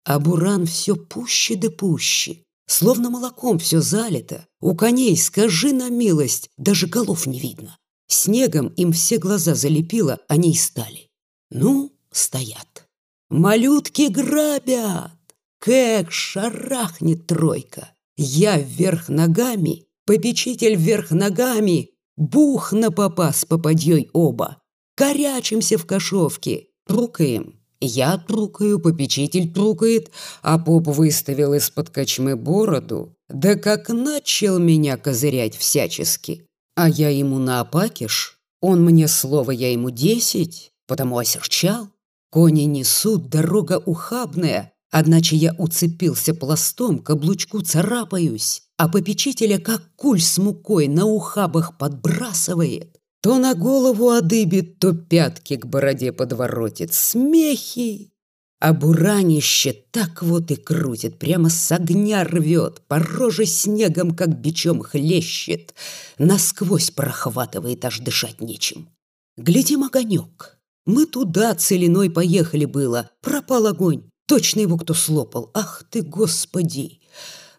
[0.04, 4.46] А буран все пуще да пуще, словно молоком все залито.
[4.58, 7.76] У коней, скажи на милость, даже голов не видно.
[8.08, 11.10] Снегом им все глаза залепило, они и стали.
[11.50, 12.88] Ну, стоят.
[13.28, 15.12] Малютки грабят!
[15.58, 17.90] Как шарахнет тройка!
[18.22, 24.58] Я вверх ногами, попечитель вверх ногами, бух на попа с попадьей оба.
[24.94, 27.58] Корячимся в кошовке, рукаем.
[27.80, 30.10] Я трукаю, попечитель трукает,
[30.42, 36.46] а поп выставил из-под кочмы бороду, да как начал меня козырять всячески.
[36.76, 41.88] А я ему на опакиш, он мне слово, я ему десять, потому осерчал.
[42.30, 50.38] Кони несут, дорога ухабная, одначе я уцепился пластом, каблучку царапаюсь, а попечителя как куль с
[50.38, 52.96] мукой на ухабах подбрасывает.
[53.22, 56.94] То на голову одыбит, то пятки к бороде подворотит.
[56.94, 58.12] Смехи!
[58.60, 64.82] А буранище так вот и крутит, прямо с огня рвет, по роже снегом, как бичом
[64.82, 65.74] хлещет,
[66.18, 68.90] насквозь прохватывает, аж дышать нечем.
[69.38, 70.58] Глядим огонек.
[70.84, 75.50] Мы туда целиной поехали было, пропал огонь, точно его кто слопал.
[75.54, 77.00] Ах ты, господи!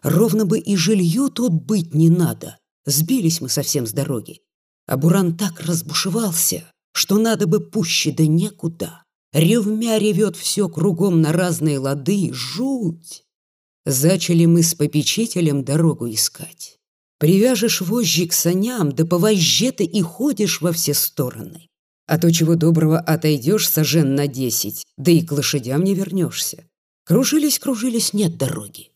[0.02, 2.56] Ровно бы и жилью тут быть не надо.
[2.86, 4.40] Сбились мы совсем с дороги.
[4.86, 9.02] А Буран так разбушевался, что надо бы пуще да некуда.
[9.34, 13.24] Ревмя ревет все кругом на разные лады, жуть.
[13.84, 16.78] Зачали мы с попечителем дорогу искать.
[17.18, 21.68] Привяжешь вожжи к саням, да по вожже ты и ходишь во все стороны.
[22.12, 26.66] А то, чего доброго, отойдешь сожен на десять, да и к лошадям не вернешься.
[27.06, 28.90] Кружились, кружились, нет дороги.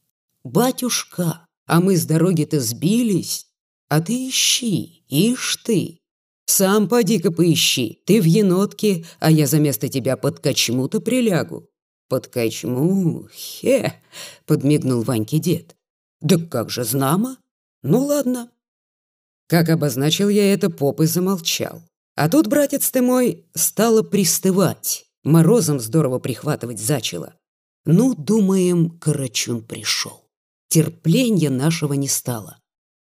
[0.45, 3.47] Батюшка, а мы с дороги-то сбились,
[3.89, 5.99] а ты ищи, ишь ты.
[6.45, 8.03] Сам поди-ка поищи.
[8.05, 11.71] Ты в енотке, а я за место тебя под кочму-то прилягу.
[12.11, 13.31] Под кочму?
[13.33, 13.95] Хе!
[14.45, 15.75] Подмигнул Ваньке дед.
[16.21, 17.39] Да как же знамо?
[17.83, 18.51] Ну ладно.
[19.47, 21.83] Как обозначил я это, поп и замолчал.
[22.17, 25.07] А тут, братец ты мой, стало пристывать.
[25.23, 27.35] Морозом здорово прихватывать зачело.
[27.85, 30.29] Ну, думаем, Карачун пришел.
[30.69, 32.59] Терпления нашего не стало.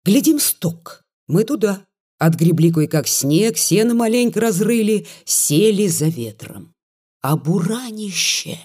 [0.04, 1.04] Глядим сток.
[1.26, 1.84] Мы туда.
[2.18, 6.74] Отгребли кое-как снег, сено маленько разрыли, сели за ветром.
[7.20, 8.58] А буранище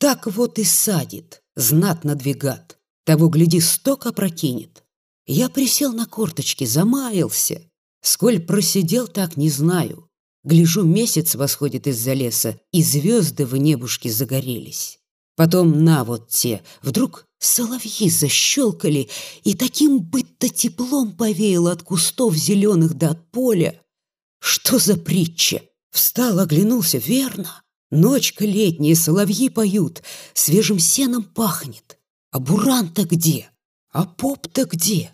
[0.00, 2.78] так вот и садит, знатно двигат.
[3.04, 4.82] Того, гляди, сток опрокинет.
[5.26, 7.60] Я присел на корточки, замаялся.
[8.02, 10.08] Сколь просидел, так не знаю.
[10.42, 14.98] Гляжу, месяц восходит из-за леса, и звезды в небушке загорелись.
[15.36, 19.08] Потом на вот те, вдруг соловьи защелкали,
[19.44, 23.80] и таким быть-то теплом повеяло от кустов зеленых до поля.
[24.40, 25.62] Что за притча?
[25.90, 27.62] Встал, оглянулся, верно.
[27.90, 31.98] Ночка летняя, соловьи поют, свежим сеном пахнет.
[32.30, 33.50] А буран-то где?
[33.90, 35.10] А поп-то где?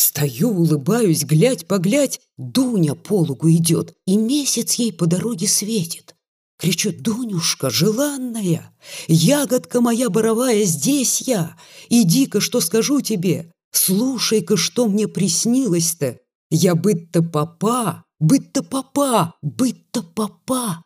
[0.00, 6.14] Стою, улыбаюсь, глядь-поглядь, Дуня полугу идет, и месяц ей по дороге светит.
[6.58, 8.74] Кричу, Дунюшка, желанная,
[9.08, 11.54] ягодка моя боровая, здесь я.
[11.90, 16.18] Иди-ка, что скажу тебе, слушай-ка, что мне приснилось-то.
[16.48, 20.82] Я быть-то папа, быть-то папа, быть-то папа.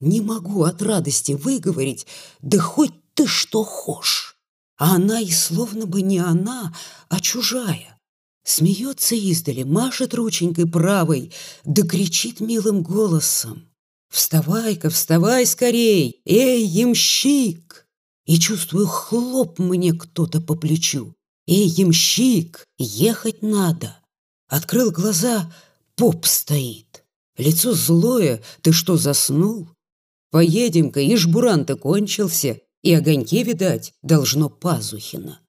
[0.00, 2.08] Не могу от радости выговорить,
[2.42, 4.36] да хоть ты что хошь.
[4.78, 6.74] А она и словно бы не она,
[7.08, 7.95] а чужая.
[8.46, 11.32] Смеется издали, машет рученькой правой,
[11.64, 13.68] да кричит милым голосом.
[14.08, 16.20] «Вставай-ка, вставай скорей!
[16.24, 17.88] Эй, ямщик!»
[18.24, 21.12] И чувствую, хлоп мне кто-то по плечу.
[21.48, 23.98] «Эй, ямщик, ехать надо!»
[24.48, 25.52] Открыл глаза,
[25.96, 27.04] поп стоит.
[27.36, 29.68] Лицо злое, ты что, заснул?
[30.30, 35.40] Поедем-ка, и жбуран-то кончился, и огоньки, видать, должно Пазухина.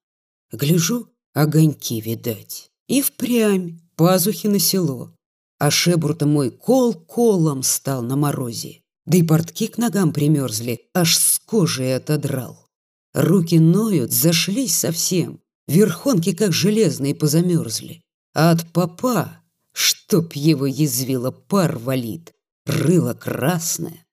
[0.51, 2.66] Гляжу, огоньки, видать.
[2.87, 5.15] И впрямь Пазухино село.
[5.59, 8.81] А шебур-то мой кол колом стал на морозе.
[9.07, 12.67] Да и портки к ногам примерзли, аж с кожей отодрал.
[13.13, 15.41] Руки ноют, зашлись совсем.
[15.67, 18.03] Верхонки, как железные, позамерзли.
[18.35, 19.41] А от попа,
[19.73, 22.33] чтоб его язвило, пар валит.
[22.65, 24.05] Рыло красное.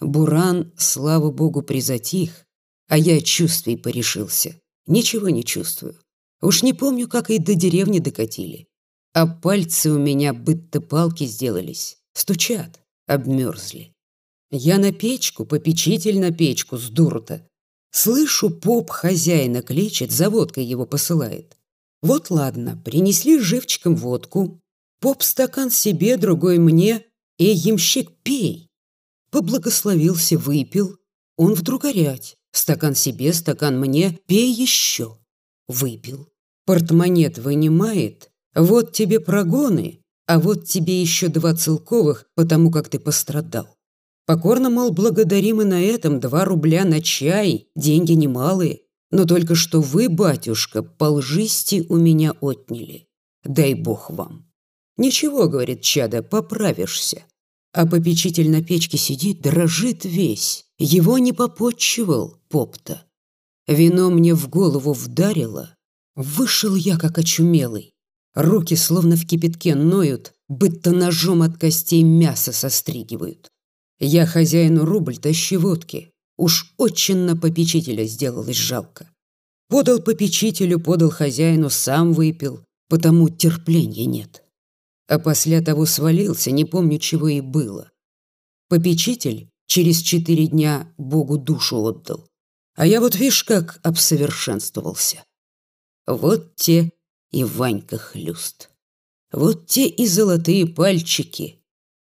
[0.00, 2.46] Буран, слава богу, призатих,
[2.88, 4.58] а я чувствий порешился.
[4.86, 5.98] Ничего не чувствую.
[6.42, 8.68] Уж не помню, как и до деревни докатили
[9.16, 11.96] а пальцы у меня будто палки сделались.
[12.12, 13.94] Стучат, обмерзли.
[14.50, 17.48] Я на печку, попечитель на печку, с дуру-то.
[17.90, 21.56] Слышу, поп хозяина кличет, за водкой его посылает.
[22.02, 24.60] Вот ладно, принесли живчиком водку.
[25.00, 27.02] Поп стакан себе, другой мне.
[27.38, 28.68] Эй, ямщик, пей.
[29.30, 30.98] Поблагословился, выпил.
[31.38, 32.36] Он вдруг горять.
[32.52, 35.16] Стакан себе, стакан мне, пей еще.
[35.68, 36.28] Выпил.
[36.64, 43.76] Портмонет вынимает, вот тебе прогоны, а вот тебе еще два целковых, потому как ты пострадал.
[44.26, 48.80] Покорно, мол, благодарим и на этом два рубля на чай, деньги немалые.
[49.12, 53.06] Но только что вы, батюшка, полжисти у меня отняли.
[53.44, 54.50] Дай бог вам.
[54.96, 57.24] Ничего, говорит чада, поправишься.
[57.72, 60.66] А попечитель на печке сидит, дрожит весь.
[60.78, 63.05] Его не попотчевал поп-то.
[63.66, 65.74] Вино мне в голову вдарило.
[66.14, 67.92] Вышел я, как очумелый.
[68.34, 73.48] Руки словно в кипятке ноют, будто ножом от костей мясо состригивают.
[73.98, 76.10] Я хозяину рубль тащи водки.
[76.36, 79.10] Уж очень на попечителя сделалось жалко.
[79.68, 84.44] Подал попечителю, подал хозяину, сам выпил, потому терпления нет.
[85.08, 87.90] А после того свалился, не помню, чего и было.
[88.68, 92.28] Попечитель через четыре дня Богу душу отдал.
[92.76, 95.24] А я вот, видишь, как обсовершенствовался.
[96.06, 96.92] Вот те
[97.30, 98.68] и Ванька хлюст.
[99.32, 101.58] Вот те и золотые пальчики.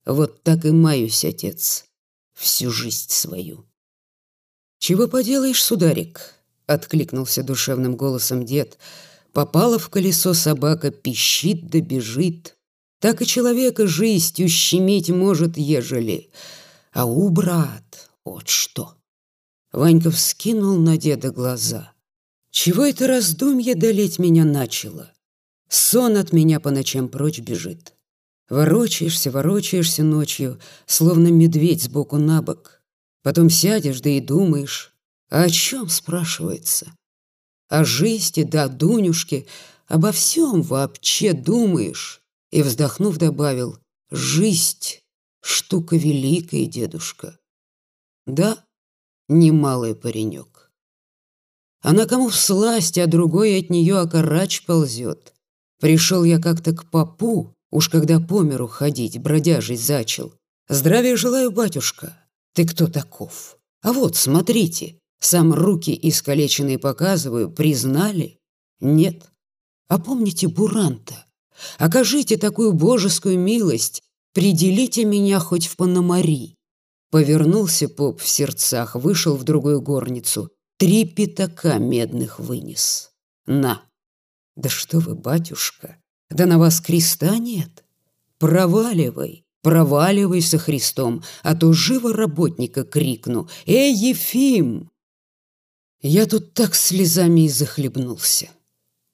[0.05, 1.85] Вот так и маюсь, отец,
[2.33, 3.65] всю жизнь свою.
[4.79, 8.77] «Чего поделаешь, сударик?»— откликнулся душевным голосом дед.
[9.33, 12.57] «Попала в колесо собака, пищит да бежит.
[12.99, 16.31] Так и человека жизнь ущемить может, ежели.
[16.93, 18.97] А у брат, вот что!»
[19.71, 21.93] Ванька вскинул на деда глаза.
[22.51, 25.11] «Чего это раздумье долеть меня начало?
[25.69, 27.93] Сон от меня по ночам прочь бежит.
[28.49, 32.81] Ворочаешься, ворочаешься ночью, словно медведь сбоку на бок.
[33.21, 34.93] Потом сядешь, да и думаешь,
[35.29, 36.95] а о чем спрашивается?
[37.67, 39.45] О жизни, да Дунюшке,
[39.87, 42.21] обо всем вообще думаешь.
[42.49, 43.77] И, вздохнув, добавил,
[44.09, 45.01] жизнь—
[45.41, 47.37] штука великая, дедушка.
[48.25, 48.63] Да,
[49.27, 50.71] немалый паренек.
[51.81, 55.33] Она кому всласть, а другой от нее окарач ползет.
[55.79, 60.33] Пришел я как-то к попу, уж когда по миру ходить, бродяжий зачел.
[60.67, 62.17] Здравия желаю, батюшка.
[62.53, 63.57] Ты кто таков?
[63.83, 68.39] А вот, смотрите, сам руки искалеченные показываю, признали?
[68.79, 69.23] Нет.
[69.87, 71.25] А помните Буранта?
[71.77, 76.56] Окажите такую божескую милость, приделите меня хоть в Пономари.
[77.09, 83.11] Повернулся поп в сердцах, вышел в другую горницу, три пятака медных вынес.
[83.45, 83.81] На.
[84.55, 85.97] Да что вы, батюшка,
[86.29, 87.85] да на вас креста нет.
[88.39, 93.49] Проваливай, проваливай со Христом, а то живо работника крикну.
[93.65, 94.89] Эй, Ефим!
[96.01, 98.49] Я тут так слезами и захлебнулся.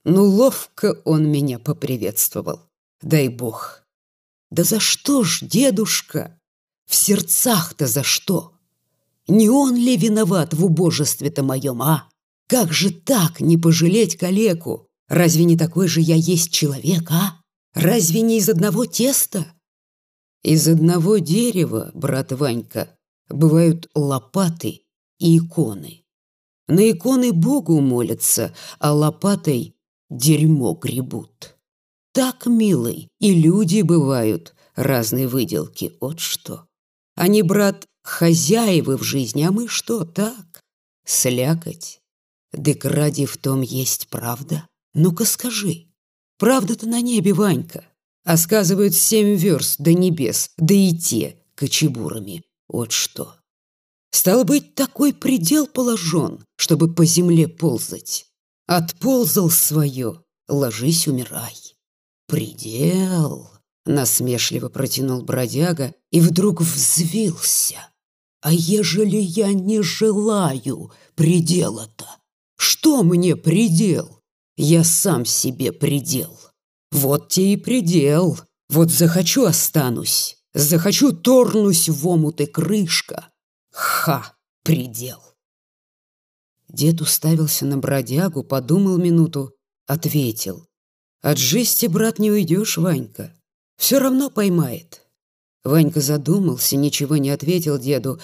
[0.04, 2.60] Ну, ловко он меня поприветствовал.
[3.02, 3.84] Дай бог.
[4.52, 6.40] Да за что ж, дедушка?
[6.86, 8.54] В сердцах-то за что?
[9.28, 12.10] Не он ли виноват в убожестве-то моем, а?
[12.48, 14.88] Как же так не пожалеть калеку?
[15.08, 17.42] Разве не такой же я есть человек, а?
[17.74, 19.46] Разве не из одного теста?
[20.44, 22.96] Из одного дерева, брат Ванька,
[23.30, 24.82] бывают лопаты
[25.20, 26.04] и иконы.
[26.68, 29.76] На иконы Богу молятся, а лопатой
[30.10, 31.56] дерьмо гребут.
[32.12, 36.68] Так, милый, и люди бывают разные выделки, от что.
[37.16, 40.62] Они, брат, хозяевы в жизни, а мы что, так?
[41.06, 42.00] Слякоть.
[42.52, 44.68] Дык ради в том есть правда.
[44.94, 45.88] Ну-ка скажи,
[46.38, 47.86] правда-то на небе, Ванька?
[48.26, 52.44] А сказывают семь верст до небес, да и те кочебурами.
[52.68, 53.36] Вот что.
[54.12, 58.28] Стало быть, такой предел положен, чтобы по земле ползать.
[58.68, 61.56] Отползал свое, ложись, умирай.
[62.28, 63.50] Предел,
[63.86, 67.88] насмешливо протянул бродяга и вдруг взвился.
[68.42, 72.06] А ежели я не желаю предела-то,
[72.58, 74.22] что мне предел?
[74.56, 76.40] Я сам себе предел.
[76.92, 78.40] Вот те и предел.
[78.70, 83.30] Вот захочу останусь, захочу торнусь в омут и крышка.
[83.72, 85.20] Ха, предел.
[86.70, 89.54] Дед уставился на бродягу, подумал минуту,
[89.86, 90.68] ответил.
[91.22, 93.34] От жести, брат, не уйдешь, Ванька.
[93.78, 95.02] Все равно поймает.
[95.64, 98.20] Ванька задумался, ничего не ответил деду,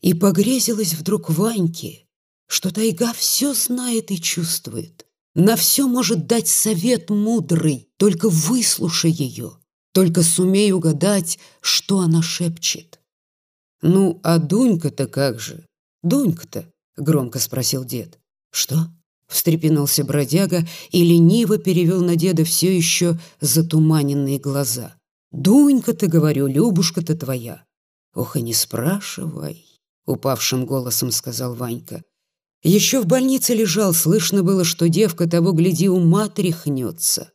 [0.00, 2.06] и погрезилось вдруг Ваньке,
[2.46, 5.06] что тайга все знает и чувствует.
[5.34, 9.58] На все может дать совет мудрый, только выслушай ее,
[9.92, 13.00] только сумей угадать, что она шепчет.
[13.82, 15.64] «Ну, а Дунька-то как же?
[16.02, 18.18] Дунька-то?»— громко спросил дед.
[18.50, 18.88] «Что?»—
[19.28, 24.94] встрепенулся бродяга и лениво перевел на деда все еще затуманенные глаза.
[25.30, 27.64] «Дунька-то, говорю, Любушка-то твоя».
[28.14, 29.64] «Ох, и не спрашивай»,—
[30.06, 32.02] упавшим голосом сказал Ванька.
[32.62, 37.30] Еще в больнице лежал, слышно было, что девка того, гляди, ума тряхнется.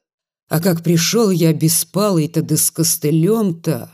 [0.50, 3.90] А как пришел я беспалый-то да с костылем-то,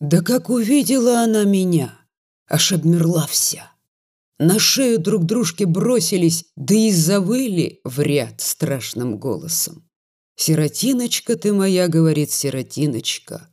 [0.00, 1.98] да как увидела она меня,
[2.48, 3.72] аж обмерла вся.
[4.38, 9.88] На шею друг дружке бросились, да и завыли в ряд страшным голосом.
[10.36, 13.48] «Сиротиночка ты моя»,— говорит сиротиночка.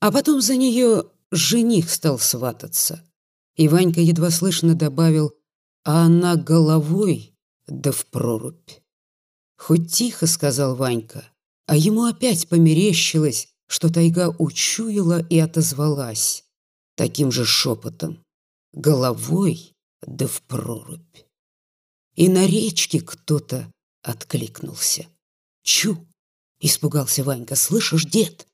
[0.00, 3.04] А потом за нее жених стал свататься.
[3.56, 5.32] И Ванька едва слышно добавил,
[5.84, 7.34] а она головой,
[7.66, 8.70] да в прорубь.
[9.56, 11.24] Хоть тихо, сказал Ванька,
[11.66, 16.44] а ему опять померещилось, что тайга учуяла и отозвалась
[16.94, 18.24] таким же шепотом,
[18.72, 19.74] головой,
[20.06, 21.16] да в прорубь.
[22.14, 23.70] И на речке кто-то
[24.02, 25.06] откликнулся.
[25.62, 26.06] «Чу!»—
[26.60, 27.56] испугался Ванька.
[27.56, 28.46] «Слышишь, дед?»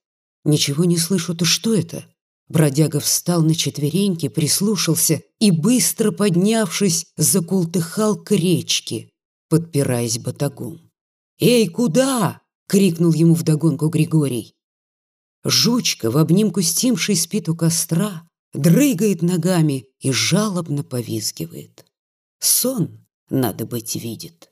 [0.45, 2.05] «Ничего не слышу, ты что это?»
[2.49, 9.11] Бродяга встал на четвереньки, прислушался и, быстро поднявшись, закултыхал к речке,
[9.49, 10.90] подпираясь батагом.
[11.38, 14.55] «Эй, куда?»— крикнул ему вдогонку Григорий.
[15.45, 21.85] Жучка, в обнимку с Тимшей, спит у костра, дрыгает ногами и жалобно повизгивает.
[22.39, 24.51] Сон, надо быть, видит.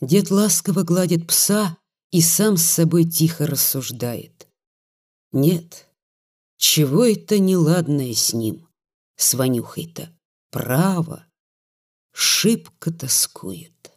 [0.00, 1.76] Дед ласково гладит пса
[2.10, 4.48] и сам с собой тихо рассуждает.
[5.32, 5.86] Нет,
[6.56, 8.66] чего это неладное с ним,
[9.16, 10.16] с Ванюхой-то?
[10.50, 11.26] Право,
[12.12, 13.92] шибко тоскует.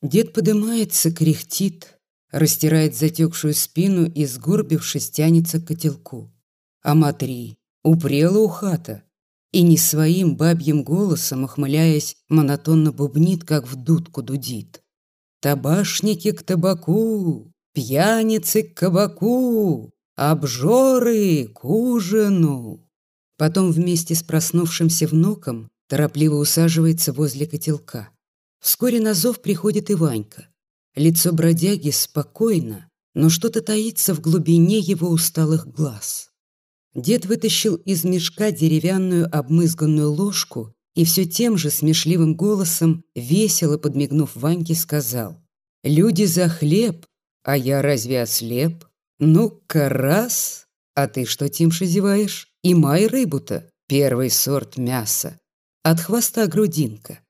[0.00, 2.00] Дед подымается, кряхтит,
[2.30, 6.32] растирает затекшую спину и, сгорбившись, тянется к котелку.
[6.82, 9.04] А матри, упрела у хата,
[9.52, 14.82] и не своим бабьим голосом, охмыляясь, монотонно бубнит, как в дудку дудит.
[15.40, 22.88] «Табашники к табаку, пьяницы к кабаку, обжоры к ужину!»
[23.36, 28.10] Потом вместе с проснувшимся внуком торопливо усаживается возле котелка.
[28.60, 30.48] Вскоре на зов приходит и Ванька.
[30.94, 36.31] Лицо бродяги спокойно, но что-то таится в глубине его усталых глаз.
[36.94, 44.36] Дед вытащил из мешка деревянную обмызганную ложку и все тем же смешливым голосом, весело подмигнув
[44.36, 45.40] Ваньке, сказал
[45.82, 47.06] «Люди за хлеб,
[47.42, 48.84] а я разве ослеп?
[49.18, 50.66] Ну-ка раз!
[50.94, 52.48] А ты что, Тимша, зеваешь?
[52.62, 55.40] И май рыбу-то, первый сорт мяса.
[55.82, 57.20] От хвоста грудинка.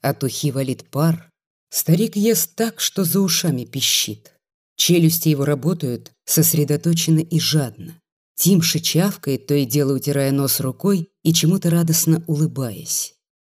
[0.00, 1.30] От ухи валит пар.
[1.70, 4.32] Старик ест так, что за ушами пищит.
[4.76, 8.00] Челюсти его работают сосредоточенно и жадно.
[8.38, 13.14] Тимша чавкает, то и дело утирая нос рукой и чему-то радостно улыбаясь.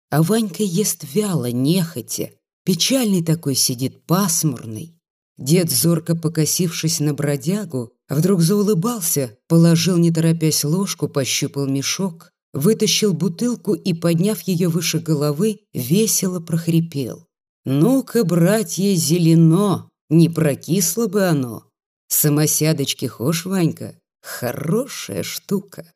[0.09, 2.31] А Ванька ест вяло, нехотя.
[2.65, 4.99] Печальный такой сидит, пасмурный.
[5.38, 13.73] Дед, зорко покосившись на бродягу, вдруг заулыбался, положил, не торопясь, ложку, пощупал мешок, вытащил бутылку
[13.73, 17.25] и, подняв ее выше головы, весело прохрипел.
[17.65, 21.63] «Ну-ка, братья, зелено, не прокисло бы оно.
[22.09, 25.91] Самосядочки хошь, Ванька, хорошая штука.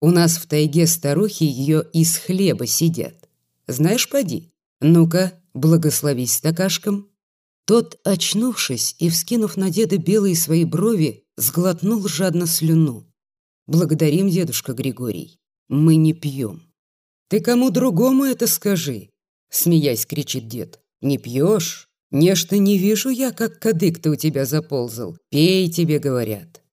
[0.00, 3.28] У нас в тайге старухи ее из хлеба сидят.
[3.66, 7.08] Знаешь, поди, ну-ка, благословись стакашком».
[7.66, 13.10] Тот, очнувшись и вскинув на деда белые свои брови, сглотнул жадно слюну.
[13.66, 16.62] «Благодарим, дедушка Григорий, мы не пьем».
[17.28, 19.08] «Ты кому другому это скажи?»
[19.50, 20.80] Смеясь, кричит дед.
[21.00, 21.88] «Не пьешь?
[22.10, 25.16] Нечто не вижу я, как кадык-то у тебя заползал.
[25.30, 26.63] Пей, тебе говорят».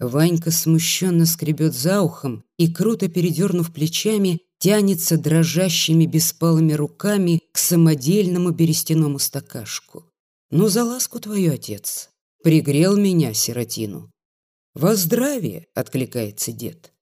[0.00, 8.50] Ванька смущенно скребет за ухом и, круто передернув плечами, тянется дрожащими беспалыми руками к самодельному
[8.50, 10.06] берестяному стакашку.
[10.50, 12.08] «Ну, за ласку твою, отец!
[12.42, 14.10] Пригрел меня, сиротину!»
[14.74, 16.92] «Во здравие!»— откликается дед.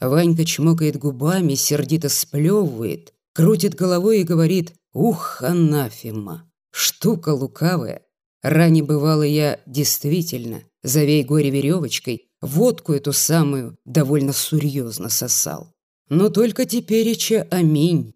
[0.00, 6.50] Ванька чмокает губами, сердито сплевывает, крутит головой и говорит «Ух, анафема!
[6.70, 8.02] Штука лукавая!
[8.42, 15.72] Ранее бывало я действительно, завей горе веревочкой, водку эту самую довольно серьезно сосал.
[16.08, 18.14] Но только тепереча аминь.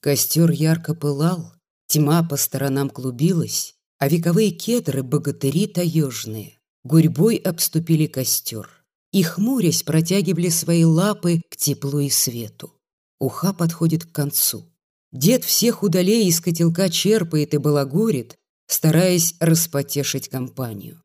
[0.00, 1.52] Костер ярко пылал,
[1.86, 8.68] тьма по сторонам клубилась, а вековые кедры, богатыри таежные, гурьбой обступили костер
[9.12, 12.72] и, хмурясь, протягивали свои лапы к теплу и свету.
[13.20, 14.68] Уха подходит к концу.
[15.12, 18.36] Дед всех удалей из котелка черпает и балагурит,
[18.66, 21.03] стараясь распотешить компанию.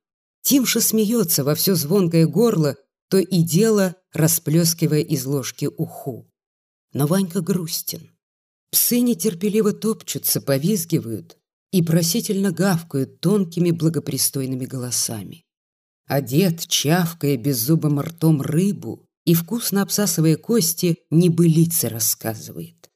[0.50, 2.76] Тимша смеется во все звонкое горло,
[3.08, 6.28] то и дело расплескивая из ложки уху.
[6.91, 8.10] Но Ванька грустен.
[8.72, 11.38] Псы нетерпеливо топчутся, повизгивают
[11.72, 15.45] и просительно гавкают тонкими благопристойными голосами.
[16.08, 22.89] А дед, чавкая беззубым ртом рыбу и вкусно обсасывая кости, небылицы рассказывает.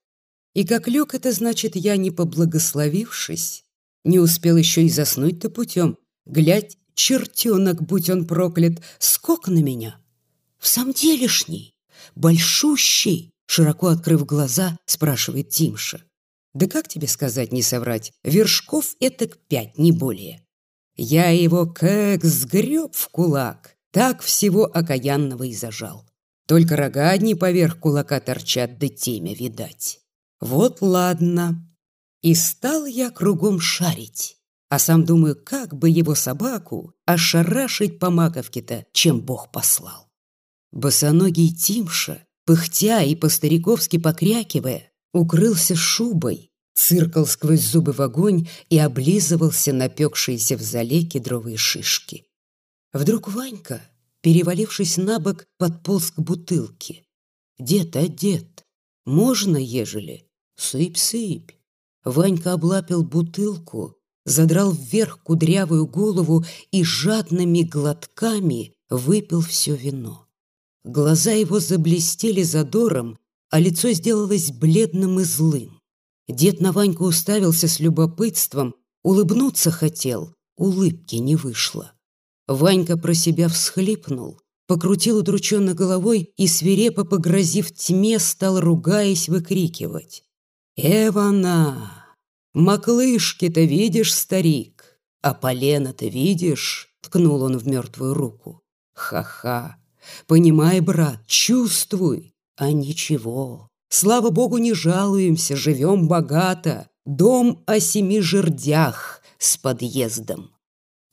[0.55, 3.63] И как лег это значит, я не поблагословившись,
[4.03, 9.99] не успел еще и заснуть-то путем, глядь, чертенок, будь он проклят, скок на меня.
[10.59, 11.73] В самом делешний,
[12.15, 16.01] большущий, широко открыв глаза, спрашивает Тимша.
[16.53, 20.45] Да как тебе сказать, не соврать, вершков этак пять, не более.
[20.95, 26.05] Я его как сгреб в кулак Так всего окаянного и зажал.
[26.47, 29.99] Только рога одни поверх кулака торчат, да темя видать.
[30.39, 31.67] Вот ладно.
[32.21, 34.37] И стал я кругом шарить.
[34.73, 40.09] А сам думаю, как бы его собаку ошарашить по маковке-то, чем Бог послал.
[40.71, 49.73] Босоногий Тимша, пыхтя и по-стариковски покрякивая, укрылся шубой, циркал сквозь зубы в огонь и облизывался
[49.73, 52.25] напекшиеся в зале кедровые шишки.
[52.93, 53.79] Вдруг Ванька,
[54.21, 57.05] перевалившись на бок, подполз к бутылке.
[57.59, 58.65] «Дед, а дед,
[59.05, 60.27] можно, ежели?
[60.57, 61.51] Сыпь-сыпь!»
[62.03, 70.27] Ванька облапил бутылку, задрал вверх кудрявую голову и жадными глотками выпил все вино.
[70.83, 73.17] Глаза его заблестели задором,
[73.49, 75.79] а лицо сделалось бледным и злым.
[76.27, 81.93] Дед на Ваньку уставился с любопытством, улыбнуться хотел, улыбки не вышло.
[82.47, 90.23] Ванька про себя всхлипнул, покрутил удрученно головой и, свирепо погрозив тьме, стал, ругаясь, выкрикивать.
[90.75, 91.92] «Эвана!
[92.53, 98.61] Маклышки-то видишь, старик, а полено-то видишь?» Ткнул он в мертвую руку.
[98.93, 99.77] «Ха-ха!
[100.27, 103.69] Понимай, брат, чувствуй, а ничего.
[103.89, 106.89] Слава богу, не жалуемся, живем богато.
[107.05, 110.51] Дом о семи жердях с подъездом».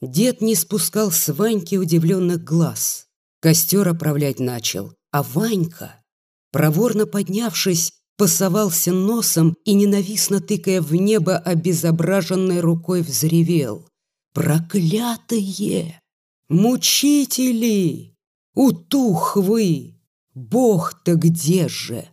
[0.01, 3.09] Дед не спускал с Ваньки удивленных глаз.
[3.41, 6.03] Костер оправлять начал, а Ванька,
[6.53, 13.89] проворно поднявшись, пасовался носом и, ненавистно тыкая в небо, обезображенной рукой взревел.
[14.35, 16.03] «Проклятые!
[16.51, 18.15] Мучители!
[18.55, 19.99] Утух вы!
[20.35, 22.11] Бог-то где же?»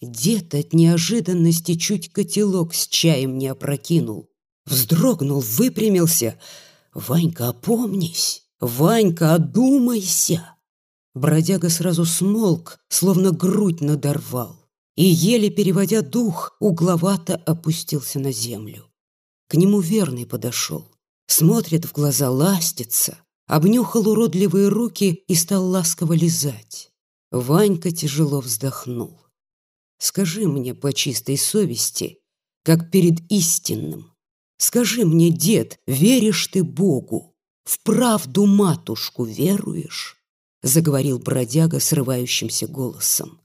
[0.00, 4.30] Дед от неожиданности чуть котелок с чаем не опрокинул.
[4.66, 6.38] Вздрогнул, выпрямился.
[6.92, 8.44] «Ванька, опомнись!
[8.60, 10.54] Ванька, одумайся!»
[11.12, 14.63] Бродяга сразу смолк, словно грудь надорвал
[14.96, 18.90] и, еле переводя дух, угловато опустился на землю.
[19.48, 20.90] К нему верный подошел,
[21.26, 26.90] смотрит в глаза, ластится, обнюхал уродливые руки и стал ласково лизать.
[27.30, 29.20] Ванька тяжело вздохнул.
[29.98, 32.20] «Скажи мне по чистой совести,
[32.62, 34.12] как перед истинным.
[34.56, 37.34] Скажи мне, дед, веришь ты Богу?
[37.64, 40.16] В правду матушку веруешь?»
[40.62, 43.40] Заговорил бродяга срывающимся голосом.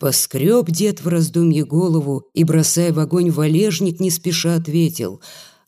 [0.00, 5.20] Поскреб дед в раздумье голову и, бросая в огонь валежник, не спеша ответил.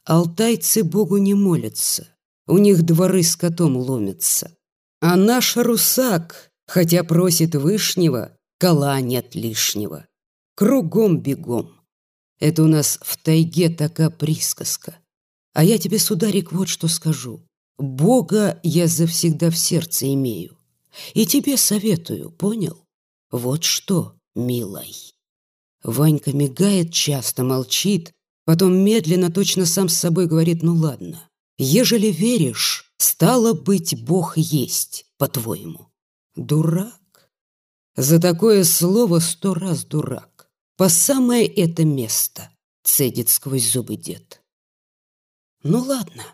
[0.06, 2.08] Алтайцы Богу не молятся,
[2.46, 4.56] у них дворы с котом ломятся.
[5.02, 10.06] А наш русак, хотя просит вышнего, кола нет лишнего.
[10.56, 11.70] Кругом бегом.
[12.40, 14.96] Это у нас в тайге такая присказка.
[15.52, 17.46] А я тебе, сударик, вот что скажу.
[17.76, 20.56] Бога я завсегда в сердце имею.
[21.12, 22.78] И тебе советую, понял?
[23.30, 24.94] Вот что, милой.
[25.82, 28.12] Ванька мигает часто, молчит,
[28.44, 31.28] потом медленно, точно сам с собой говорит, ну ладно.
[31.58, 35.88] Ежели веришь, стало быть, Бог есть, по-твоему.
[36.34, 37.30] Дурак.
[37.96, 40.48] За такое слово сто раз дурак.
[40.76, 42.50] По самое это место,
[42.82, 44.42] цедит сквозь зубы дед.
[45.62, 46.24] Ну ладно,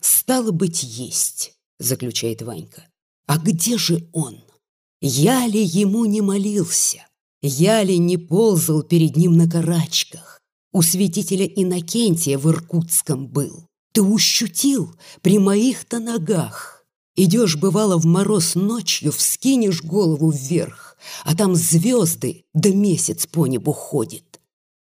[0.00, 2.86] стало быть, есть, заключает Ванька.
[3.26, 4.40] А где же он?
[5.00, 7.07] Я ли ему не молился?
[7.40, 10.40] Я ли не ползал перед ним на карачках?
[10.72, 13.68] У святителя Иннокентия в Иркутском был.
[13.92, 16.84] Ты ущутил при моих-то ногах.
[17.16, 23.72] Идешь, бывало, в мороз ночью, вскинешь голову вверх, а там звезды да месяц по небу
[23.72, 24.40] ходит.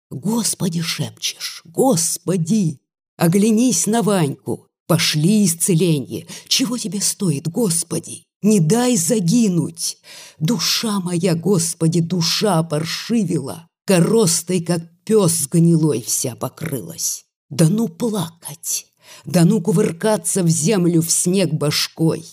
[0.10, 2.80] Господи, шепчешь, Господи!
[3.18, 6.28] Оглянись на Ваньку, пошли исцеление.
[6.48, 8.27] Чего тебе стоит, Господи?
[8.42, 9.98] Не дай загинуть!
[10.40, 17.26] Душа моя, Господи, душа паршивила, Коростой, как пес гнилой, вся покрылась.
[17.50, 18.88] Да ну плакать,
[19.24, 22.26] да ну кувыркаться в землю в снег башкой.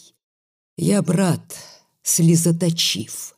[0.76, 1.54] Я, брат,
[2.02, 3.36] слезоточив,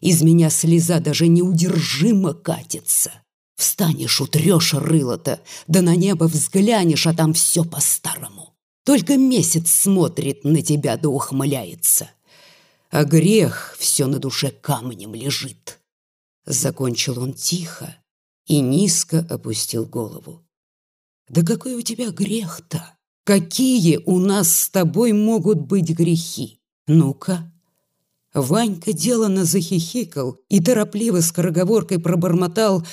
[0.00, 3.12] из меня слеза даже неудержимо катится.
[3.56, 8.47] Встанешь, утрешь рыло-то, да на небо взглянешь, а там все по-старому.
[8.88, 12.08] Только месяц смотрит на тебя да ухмыляется.
[12.88, 15.78] А грех все на душе камнем лежит.
[16.46, 17.94] Закончил он тихо
[18.46, 20.42] и низко опустил голову.
[21.28, 22.96] Да какой у тебя грех-то?
[23.24, 26.62] Какие у нас с тобой могут быть грехи?
[26.86, 27.52] Ну-ка.
[28.32, 32.86] Ванька делано захихикал и торопливо скороговоркой пробормотал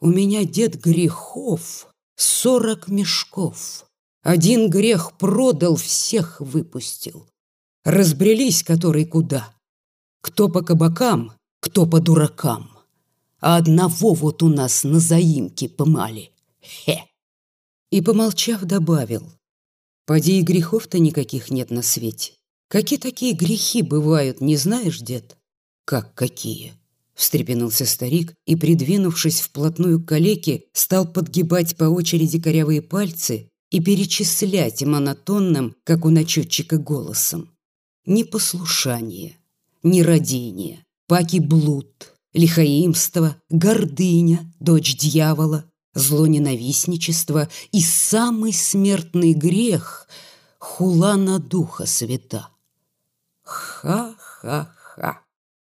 [0.00, 3.86] «У меня дед грехов, сорок мешков».
[4.22, 7.26] Один грех продал, всех выпустил.
[7.84, 9.52] разбрелись который куда.
[10.20, 12.70] Кто по кабакам, кто по дуракам.
[13.40, 16.30] А одного вот у нас на заимке помали.
[16.60, 17.04] Хе!»
[17.90, 19.28] И, помолчав, добавил.
[20.06, 22.34] «Поди и грехов-то никаких нет на свете.
[22.68, 25.36] Какие такие грехи бывают, не знаешь, дед?»
[25.84, 26.74] «Как какие?»
[27.14, 34.82] Встрепенулся старик и, придвинувшись вплотную к калеке, стал подгибать по очереди корявые пальцы и перечислять
[34.82, 37.50] монотонным, как у начетчика, голосом.
[38.06, 39.36] Непослушание,
[39.82, 45.64] нерадение, паки блуд, лихаимство, гордыня, дочь дьявола,
[45.94, 50.06] злоненавистничество и самый смертный грех—
[50.62, 52.48] хула на духа свята.
[53.42, 55.22] Ха-ха-ха!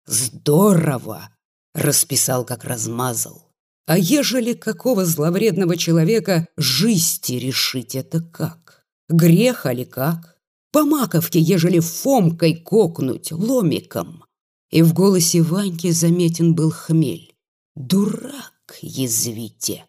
[0.07, 1.29] Здорово!
[1.73, 3.46] Расписал, как размазал.
[3.87, 8.85] А ежели какого зловредного человека жизни решить это как?
[9.07, 10.37] Грех или как?
[10.73, 14.25] По маковке, ежели фомкой кокнуть, ломиком.
[14.71, 17.33] И в голосе Ваньки заметен был хмель.
[17.75, 19.85] «Дурак, язвите!»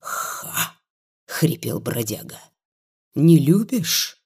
[0.00, 0.74] «Ха!»—
[1.28, 2.40] хрипел бродяга.
[3.14, 4.18] «Не любишь?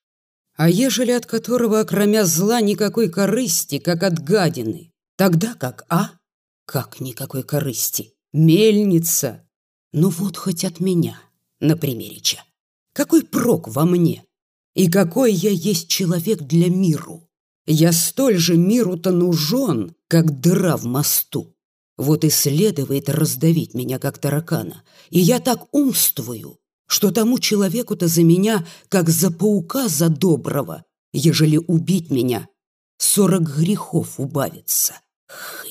[0.56, 6.12] А ежели от которого, окромя зла, никакой корысти, как от гадины, тогда как, а?
[6.64, 8.14] Как никакой корысти?
[8.32, 9.44] Мельница!
[9.92, 11.20] Ну вот хоть от меня,
[11.58, 12.44] на примерича.
[12.92, 14.24] Какой прок во мне?
[14.74, 17.28] И какой я есть человек для миру?
[17.66, 21.56] Я столь же миру-то нужен, как дыра в мосту.
[21.96, 24.84] Вот и следует раздавить меня, как таракана.
[25.10, 31.56] И я так умствую, что тому человеку-то за меня, как за паука за доброго, ежели
[31.56, 32.48] убить меня,
[32.96, 34.94] сорок грехов убавится.
[35.26, 35.68] Хы!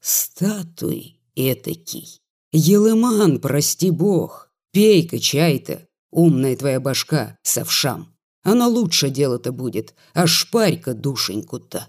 [0.00, 2.20] Статуй этакий.
[2.52, 8.16] Елыман, прости бог, пей-ка чай-то, умная твоя башка, совшам.
[8.42, 11.88] Оно лучше дело-то будет, а шпарь-ка душеньку-то.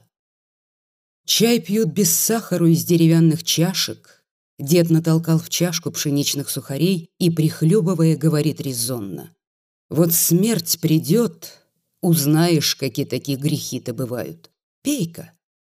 [1.25, 4.23] Чай пьют без сахара из деревянных чашек.
[4.59, 9.35] Дед натолкал в чашку пшеничных сухарей и, прихлебывая, говорит резонно.
[9.89, 11.59] «Вот смерть придет,
[12.01, 14.49] узнаешь, какие такие грехи-то бывают.
[14.81, 15.31] Пей-ка».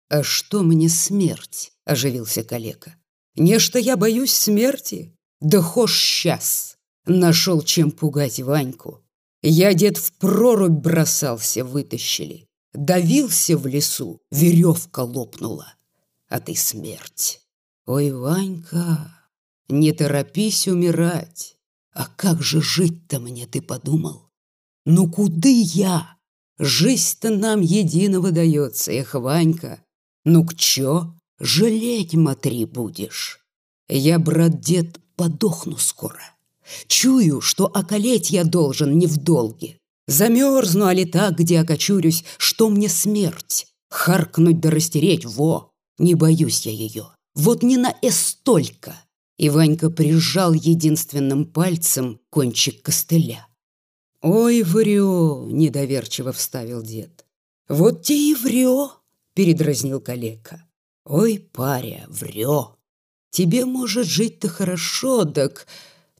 [0.09, 2.95] «А что мне смерть?»– оживился калека.
[3.35, 5.15] «Не что я боюсь смерти?
[5.39, 9.01] Да хошь сейчас!» Нашел чем пугать Ваньку.
[9.41, 12.47] Я, дед, в прорубь бросался, вытащили.
[12.73, 15.73] Давился в лесу, веревка лопнула.
[16.29, 17.41] А ты смерть.
[17.87, 19.29] Ой, Ванька,
[19.67, 21.57] не торопись умирать.
[21.91, 24.29] А как же жить-то мне, ты подумал?
[24.85, 26.17] Ну куды я?
[26.59, 29.83] Жизнь-то нам единого дается, эх, Ванька.
[30.23, 31.15] Ну к чё?
[31.43, 33.39] Жалеть, матри, будешь.
[33.89, 36.21] Я, брат-дед, подохну скоро.
[36.85, 39.79] Чую, что околеть я должен не в долге.
[40.07, 43.65] Замерзну, а ли так, где окочурюсь, что мне смерть?
[43.89, 45.71] Харкнуть да растереть, во!
[45.97, 47.07] Не боюсь я ее.
[47.33, 48.95] Вот не на эстолько.
[49.37, 53.47] И Ванька прижал единственным пальцем кончик костыля.
[54.21, 57.25] «Ой, врё!»— недоверчиво вставил дед.
[57.67, 58.91] «Вот те и врё!»—
[59.33, 60.67] передразнил калека.
[61.05, 62.75] «Ой, паря, врё!
[63.31, 65.67] Тебе, может, жить-то хорошо, так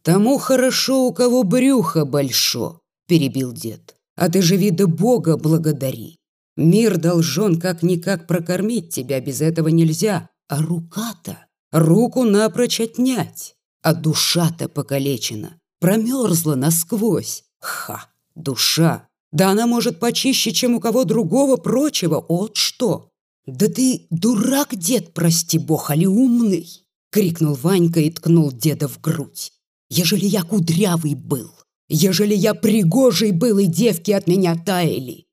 [0.01, 3.97] тому хорошо, у кого брюхо большое перебил дед.
[4.15, 6.17] «А ты живи да Бога благодари.
[6.55, 10.29] Мир должен как-никак прокормить тебя, без этого нельзя.
[10.47, 13.55] А рука-то, руку напрочь отнять.
[13.83, 17.43] А душа-то покалечена, промерзла насквозь.
[17.59, 18.05] Ха,
[18.35, 23.10] душа, да она может почище, чем у кого другого прочего, от что.
[23.45, 26.67] Да ты дурак, дед, прости бог, али умный!»
[27.11, 29.51] Крикнул Ванька и ткнул деда в грудь.
[29.89, 31.51] «Ежели я кудрявый был,
[31.89, 35.25] ежели я пригожий был, и девки от меня таяли.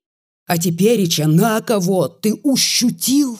[0.47, 3.39] А тепереча на кого ты ущутил?»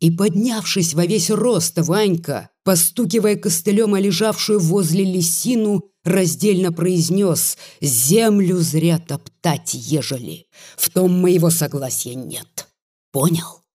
[0.00, 8.58] И, поднявшись во весь рост, Ванька, постукивая костылем о лежавшую возле лисину, раздельно произнес «Землю
[8.58, 10.46] зря топтать, ежели.
[10.76, 12.68] В том моего согласия нет.
[13.12, 13.65] Понял?»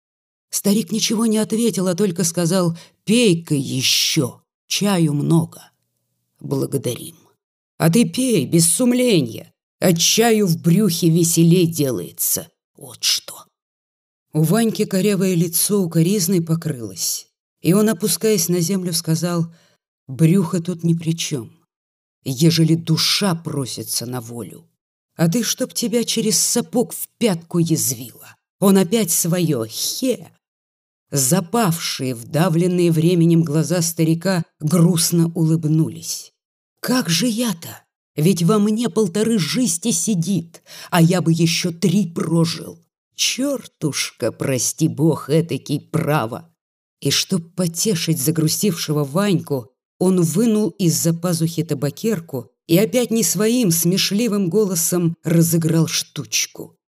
[0.51, 5.71] Старик ничего не ответил, а только сказал «Пей-ка еще, чаю много».
[6.39, 7.15] «Благодарим».
[7.81, 9.51] А ты пей, без сумления.
[9.79, 12.47] От чаю в брюхе веселей делается.
[12.77, 13.45] Вот что.
[14.33, 17.27] У Ваньки корявое лицо укоризной покрылось.
[17.61, 19.51] И он, опускаясь на землю, сказал,
[20.07, 21.51] «Брюхо тут ни при чем,
[22.23, 24.69] ежели душа просится на волю.
[25.15, 28.35] А ты, чтоб тебя через сапог в пятку язвила.
[28.59, 30.31] Он опять свое, хе!»
[31.11, 36.33] Запавшие, вдавленные временем глаза старика грустно улыбнулись.
[36.79, 37.83] Как же я-то?
[38.15, 42.79] Ведь во мне полторы жизни сидит, а я бы еще три прожил.
[43.15, 46.49] чертушка, прости бог, этакий право.
[47.01, 54.49] И чтоб потешить загрустившего Ваньку, он вынул из-за пазухи табакерку и опять не своим смешливым
[54.49, 56.79] голосом разыграл штучку.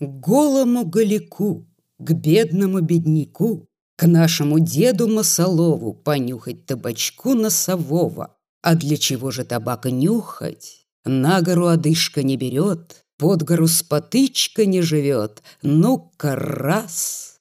[0.00, 1.71] Голому голяку,
[2.04, 8.36] к бедному бедняку, к нашему деду Масолову понюхать табачку носового.
[8.62, 10.86] А для чего же табака нюхать?
[11.04, 15.42] На гору одышка не берет, под гору спотычка не живет.
[15.62, 17.40] Ну-ка раз!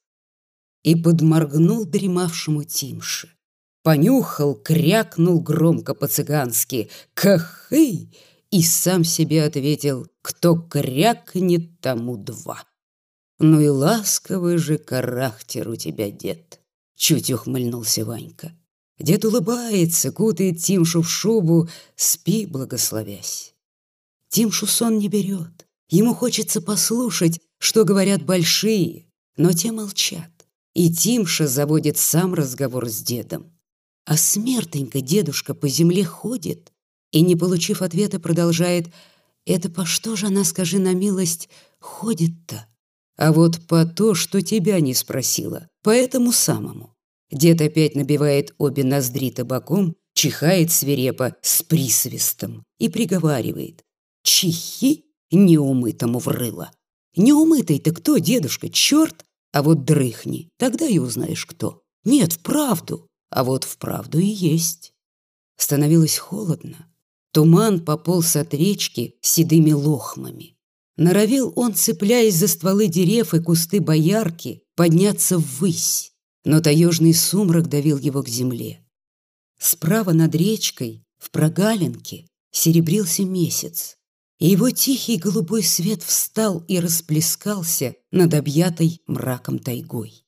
[0.83, 3.29] И подморгнул дремавшему Тимше.
[3.83, 8.11] Понюхал, крякнул громко по-цыгански «Кахы!»
[8.51, 12.63] и сам себе ответил «Кто крякнет, тому два».
[13.43, 16.59] «Ну и ласковый же характер у тебя, дед!»
[16.95, 18.51] Чуть ухмыльнулся Ванька.
[18.99, 23.55] Дед улыбается, кутает Тимшу в шубу, спи, благословясь.
[24.29, 25.65] Тимшу сон не берет.
[25.89, 30.29] Ему хочется послушать, что говорят большие, но те молчат.
[30.75, 33.51] И Тимша заводит сам разговор с дедом.
[34.05, 36.71] А смертенько дедушка по земле ходит
[37.09, 38.93] и, не получив ответа, продолжает
[39.47, 42.67] «Это по что же она, скажи на милость, ходит-то?»
[43.21, 46.95] А вот по то, что тебя не спросила, по этому самому.
[47.31, 53.83] Дед опять набивает обе ноздри табаком, чихает свирепо с присвистом и приговаривает
[54.23, 56.71] «Чихи неумытому врыло».
[57.15, 59.23] Неумытый-то кто, дедушка, черт?
[59.53, 61.83] А вот дрыхни, тогда и узнаешь, кто.
[62.03, 64.93] Нет, вправду, а вот вправду и есть.
[65.57, 66.91] Становилось холодно.
[67.33, 70.55] Туман пополз от речки седыми лохмами.
[70.97, 76.11] Норовил он, цепляясь за стволы дерев и кусты боярки, подняться ввысь,
[76.43, 78.85] но таежный сумрак давил его к земле.
[79.59, 83.97] Справа над речкой, в прогалинке, серебрился месяц,
[84.39, 90.25] и его тихий голубой свет встал и расплескался над объятой мраком тайгой.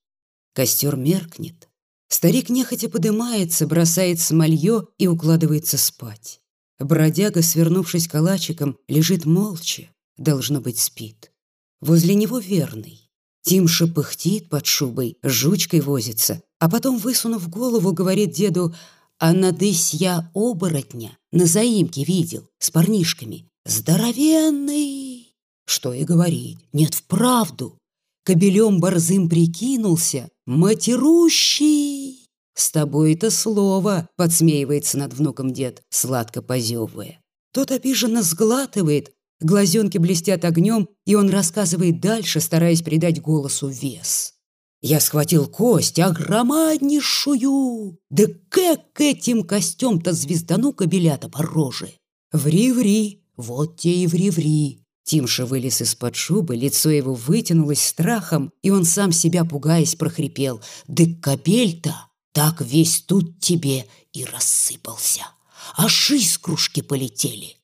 [0.53, 1.67] Костер меркнет.
[2.09, 6.41] Старик нехотя подымается, бросает смолье и укладывается спать.
[6.77, 11.31] Бродяга, свернувшись калачиком, лежит молча, должно быть, спит.
[11.81, 13.09] Возле него верный.
[13.43, 18.73] Тимша пыхтит под шубой, жучкой возится, а потом, высунув голову, говорит деду,
[19.19, 23.49] «А надысь я оборотня на заимке видел, с парнишками.
[23.65, 25.33] Здоровенный!»
[25.65, 27.77] Что и говорить, нет, вправду.
[28.25, 32.27] Кобелем борзым прикинулся, матерущий.
[32.55, 37.19] «С тобой это слово!»— подсмеивается над внуком дед, сладко позевывая.
[37.51, 39.11] Тот обиженно сглатывает,
[39.43, 44.35] Глазенки блестят огнем, и он рассказывает дальше, стараясь придать голосу вес.
[44.81, 47.99] Я схватил кость, огромаднейшую.
[48.09, 51.91] Да как этим костем-то звездану кобелята по роже?
[52.31, 54.79] Ври-ври, вот те и ври-ври.
[55.03, 60.61] Тимша вылез из-под шубы, лицо его вытянулось страхом, и он сам себя, пугаясь, прохрипел.
[60.87, 61.93] «Да кобель-то
[62.31, 65.23] так весь тут тебе и рассыпался.
[65.75, 67.57] Аж искрушки полетели.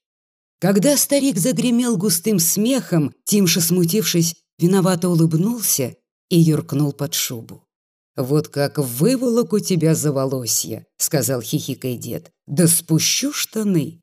[0.59, 5.95] Когда старик загремел густым смехом, Тимша, смутившись, виновато улыбнулся
[6.29, 7.65] и юркнул под шубу.
[8.17, 12.31] «Вот как выволок у тебя за волосья»,— сказал хихикой дед.
[12.45, 14.01] «Да спущу штаны».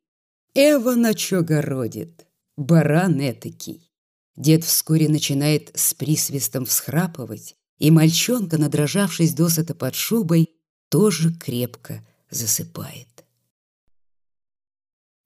[0.54, 2.26] Эва на чё городит,
[2.56, 3.90] баран этакий.
[4.36, 10.48] Дед вскоре начинает с присвистом всхрапывать, и мальчонка, надрожавшись досыта под шубой,
[10.88, 13.26] тоже крепко засыпает.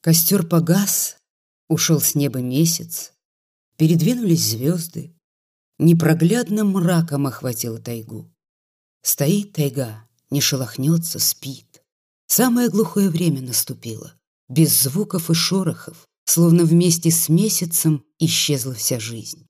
[0.00, 1.19] Костер погас,
[1.70, 3.12] Ушел с неба месяц,
[3.76, 5.14] передвинулись звезды,
[5.78, 8.30] Непроглядным мраком охватила тайгу.
[9.02, 11.82] Стоит тайга, не шелохнется, спит.
[12.26, 14.12] Самое глухое время наступило,
[14.48, 19.46] без звуков и шорохов, Словно вместе с месяцем исчезла вся жизнь.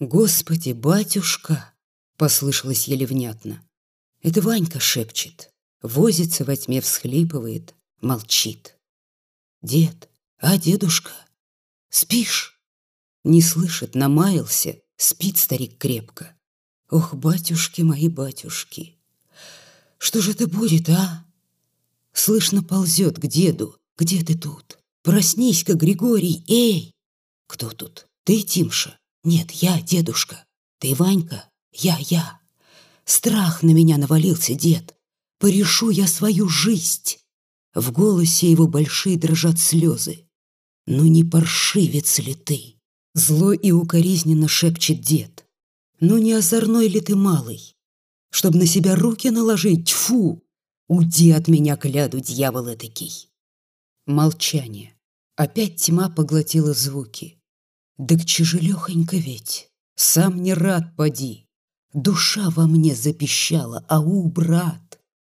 [0.00, 1.74] «Господи, батюшка!»—
[2.16, 3.62] послышалось еле внятно.
[4.22, 5.50] Это Ванька шепчет,
[5.82, 8.76] возится во тьме, всхлипывает, молчит.
[9.62, 10.08] «Дед,
[10.38, 11.12] а дедушка?
[11.90, 12.60] Спишь?
[13.24, 16.36] Не слышит, намаялся, спит старик крепко.
[16.90, 18.98] Ох, батюшки мои батюшки,
[19.98, 21.24] что же это будет, а?
[22.12, 23.76] Слышно ползет к деду.
[23.96, 24.78] Где ты тут?
[25.02, 26.94] Проснись-ка, Григорий, эй!
[27.48, 28.06] Кто тут?
[28.24, 28.98] Ты, Тимша?
[29.24, 30.44] Нет, я, дедушка.
[30.78, 31.50] Ты, Ванька?
[31.72, 32.40] Я, я.
[33.04, 34.94] Страх на меня навалился, дед.
[35.38, 37.16] Порешу я свою жизнь.
[37.74, 40.27] В голосе его большие дрожат слезы.
[40.90, 42.76] «Ну не паршивец ли ты?»
[43.12, 45.46] Зло и укоризненно шепчет дед.
[46.00, 47.76] «Ну не озорной ли ты малый?
[48.30, 50.42] Чтоб на себя руки наложить, тьфу!
[50.86, 53.28] Уйди от меня, кляду, дьявол этакий!»
[54.06, 54.94] Молчание.
[55.36, 57.38] Опять тьма поглотила звуки.
[57.98, 61.48] «Да к чужелёхонько ведь!» Сам не рад поди.
[61.92, 64.87] Душа во мне запищала, ау, брат.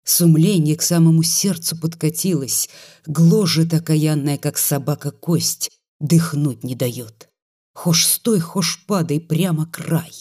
[0.03, 2.69] Сумление к самому сердцу подкатилось,
[3.05, 7.29] гложет окаянная, как собака кость, дыхнуть не дает.
[7.73, 10.11] Хошь стой, хошь падай, прямо край.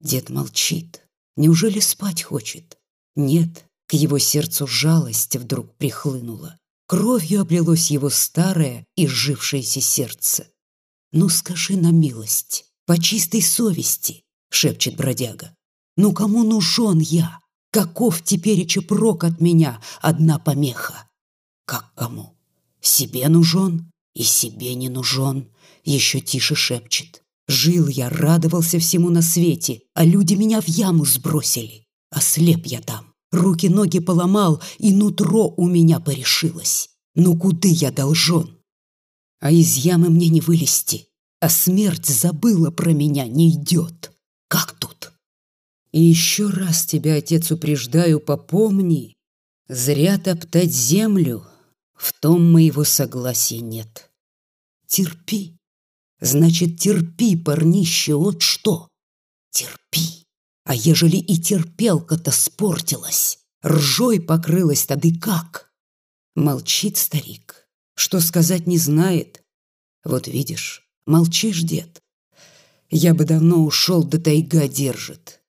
[0.00, 1.04] Дед молчит.
[1.36, 2.78] Неужели спать хочет?
[3.16, 6.58] Нет, к его сердцу жалость вдруг прихлынула.
[6.86, 10.46] Кровью облилось его старое и жившееся сердце.
[11.12, 15.54] «Ну скажи на милость, по чистой совести»,— шепчет бродяга.
[15.96, 17.38] «Ну кому нужен я?
[17.72, 21.08] Каков тепереча прок от меня одна помеха?»
[21.66, 22.36] «Как кому?
[22.80, 25.48] Себе нужен и себе не нужен»,—
[25.84, 27.22] еще тише шепчет.
[27.48, 31.86] «Жил я, радовался всему на свете, а люди меня в яму сбросили.
[32.10, 36.90] Ослеп я там, руки-ноги поломал, и нутро у меня порешилось.
[37.16, 38.62] Ну куды я должен?»
[39.42, 41.08] а из ямы мне не вылезти,
[41.40, 44.12] а смерть забыла про меня, не идет.
[44.46, 45.11] Как тут?
[45.92, 49.14] И еще раз тебя, отец, упреждаю, попомни,
[49.68, 51.46] зря топтать землю,
[51.94, 54.10] в том моего согласия нет.
[54.86, 55.56] Терпи,
[56.20, 58.88] значит, терпи, парнище, вот что.
[59.50, 60.24] Терпи.
[60.64, 65.70] А ежели и терпелка-то спортилась, ржой покрылась, тады как?
[66.34, 67.62] Молчит старик
[67.94, 69.42] что сказать не знает.
[70.04, 72.02] Вот видишь, молчишь, дед.
[72.90, 75.41] Я бы давно ушел, да тайга держит.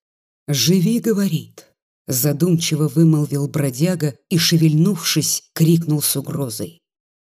[0.48, 1.68] Живи, говорит.
[2.08, 6.82] Задумчиво вымолвил бродяга и, шевельнувшись, крикнул с угрозой.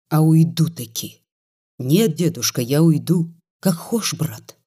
[0.09, 1.21] А уйду таки.
[1.77, 3.33] Нет, дедушка, я уйду.
[3.59, 4.57] Как хошь, брат.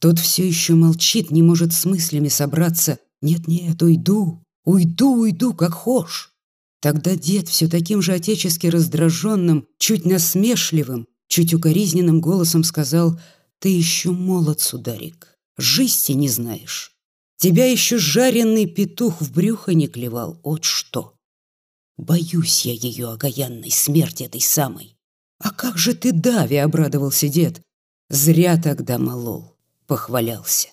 [0.00, 2.98] Тот все еще молчит, не может с мыслями собраться.
[3.22, 6.32] Нет-нет, уйду, уйду, уйду, как хошь.
[6.80, 13.18] Тогда дед все таким же отечески раздраженным, чуть насмешливым, чуть укоризненным голосом сказал
[13.58, 16.95] «Ты еще молод, сударик, жизни не знаешь.
[17.38, 21.14] Тебя еще жареный петух в брюхо не клевал, вот что.
[21.96, 24.96] Боюсь я ее окаянной смерти этой самой.
[25.38, 27.60] А как же ты, Дави, обрадовался дед.
[28.08, 29.56] Зря тогда молол,
[29.86, 30.68] похвалялся.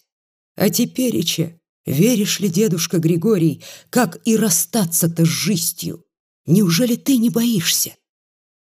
[0.55, 6.05] А теперь, Ича, Веришь ли, дедушка Григорий, как и расстаться-то с жизнью?
[6.45, 7.95] Неужели ты не боишься?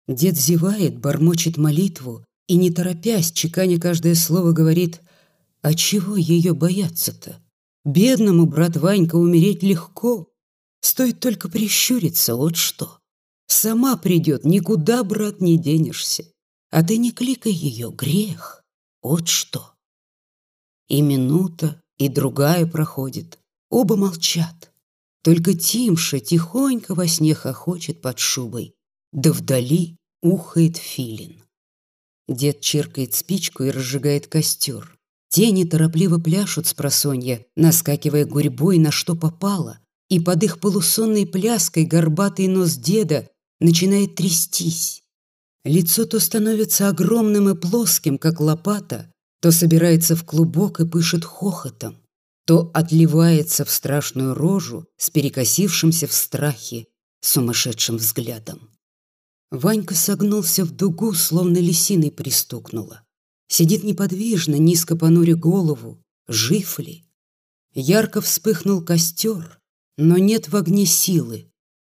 [0.06, 5.00] Дед зевает, бормочет молитву и, не торопясь, чеканя каждое слово, говорит,
[5.62, 7.42] «А чего ее бояться-то?
[7.88, 10.30] Бедному, брат Ванька, умереть легко.
[10.82, 12.98] Стоит только прищуриться, вот что.
[13.46, 16.30] Сама придет, никуда, брат, не денешься.
[16.70, 18.62] А ты не кликай ее, грех.
[19.00, 19.72] Вот что».
[20.88, 23.38] И минута, и другая проходит.
[23.70, 24.70] Оба молчат.
[25.22, 28.74] Только Тимша тихонько во сне хохочет под шубой,
[29.12, 31.42] да вдали ухает филин.
[32.28, 34.97] Дед чиркает спичку и разжигает костер.
[35.30, 41.84] Тени торопливо пляшут с просонья, наскакивая гурьбой на что попало, и под их полусонной пляской
[41.84, 43.28] горбатый нос деда
[43.60, 45.02] начинает трястись.
[45.64, 51.98] Лицо то становится огромным и плоским, как лопата, то собирается в клубок и пышет хохотом,
[52.46, 56.86] то отливается в страшную рожу с перекосившимся в страхе
[57.20, 58.70] сумасшедшим взглядом.
[59.50, 63.02] Ванька согнулся в дугу, словно лисиной пристукнула.
[63.48, 66.02] Сидит неподвижно, низко понуря голову.
[66.28, 67.04] Жив ли?
[67.74, 69.58] Ярко вспыхнул костер,
[69.96, 71.50] но нет в огне силы.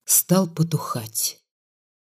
[0.04, 1.40] Стал потухать.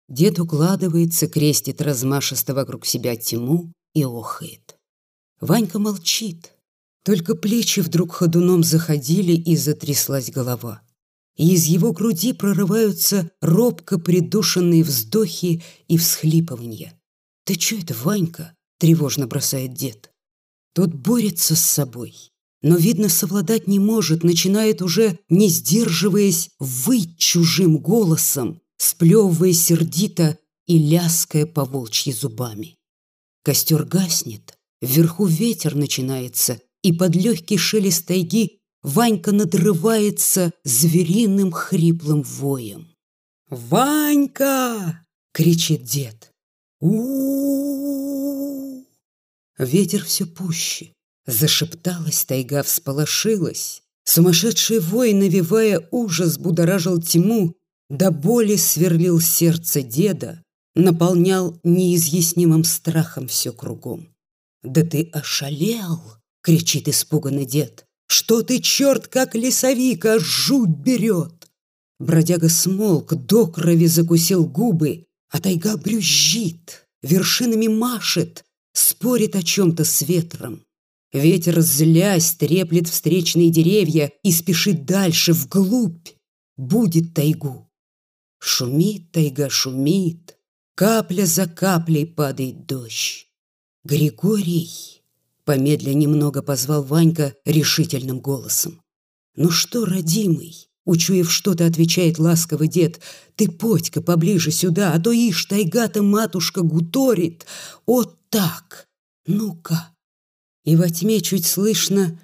[0.07, 4.77] Дед укладывается, крестит размашисто вокруг себя тьму и охает.
[5.39, 6.51] Ванька молчит.
[7.03, 10.81] Только плечи вдруг ходуном заходили и затряслась голова.
[11.35, 16.99] И из его груди прорываются робко придушенные вздохи и всхлипывания.
[17.45, 20.11] «Ты чё это, Ванька?»— тревожно бросает дед.
[20.73, 22.15] Тот борется с собой,
[22.63, 30.79] но, видно, совладать не может, начинает уже, не сдерживаясь, выть чужим голосом, сплевывая сердито и
[30.79, 32.79] ляская по волчьи зубами.
[33.43, 42.87] Костер гаснет, Вверху ветер начинается, и под легкий шелест тайги Ванька надрывается звериным хриплым воем.
[43.47, 46.31] «Ванька!»— кричит дед.
[46.79, 48.70] у
[49.61, 50.91] Ветер все пуще.
[51.27, 53.83] Зашепталась тайга, всполошилась.
[54.05, 57.55] Сумасшедший вой, навевая ужас, будоражил тьму,
[57.87, 60.41] до боли сверлил сердце деда,
[60.73, 64.09] наполнял неизъяснимым страхом все кругом.
[64.63, 66.01] «Да ты ошалел!»—
[66.41, 67.85] кричит испуганный дед.
[68.07, 71.51] «Что ты, черт, как лесовика, жуть берет!»
[71.99, 78.43] Бродяга смолк, до крови закусил губы, а тайга брюзжит, вершинами машет,
[78.73, 80.63] спорит о чем-то с ветром.
[81.13, 86.07] Ветер, злясь, треплет встречные деревья и спешит дальше, вглубь.
[86.57, 87.69] Будет тайгу.
[88.39, 90.37] Шумит тайга, шумит.
[90.75, 93.27] Капля за каплей падает дождь.
[93.83, 95.03] Григорий,
[95.43, 98.81] помедля немного позвал Ванька решительным голосом.
[99.35, 103.01] Ну что, родимый, Учуяв что-то, отвечает ласковый дед.
[103.35, 107.45] «Ты, Потька, поближе сюда, а то ишь, тайга-то матушка гуторит.
[107.85, 108.87] Вот так!
[109.27, 109.95] Ну-ка!»
[110.63, 112.19] И во тьме чуть слышно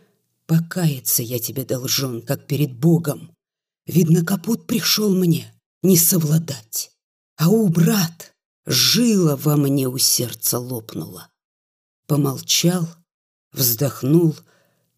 [0.47, 3.31] «Покаяться я тебе должен, как перед Богом.
[3.85, 5.53] Видно, капут пришел мне
[5.83, 6.91] не совладать.
[7.35, 8.33] А у, брат,
[8.65, 11.29] жила во мне у сердца лопнула».
[12.07, 12.87] Помолчал,
[13.51, 14.35] вздохнул,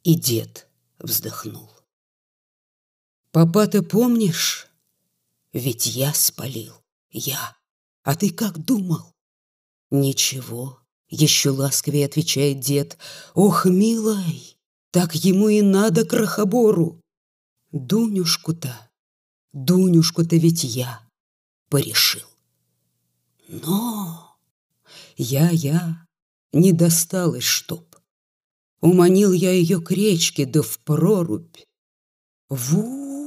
[0.04, 1.70] и дед вздохнул.
[3.32, 4.68] Папа, ты помнишь?
[5.54, 6.74] Ведь я спалил,
[7.12, 7.56] я.
[8.04, 9.14] А ты как думал?
[9.92, 10.79] Ничего,
[11.10, 12.98] еще ласковее отвечает дед.
[13.34, 14.58] Ох, милой,
[14.92, 17.02] так ему и надо крохобору.
[17.72, 18.90] Дунюшку-то,
[19.54, 21.02] Дунюшку-то ведь я
[21.70, 22.28] порешил.
[23.48, 24.38] Но
[25.18, 26.06] я-я
[26.54, 27.84] не досталось чтоб.
[28.82, 31.58] Уманил я ее к речке, да в прорубь.
[32.48, 33.20] Ву!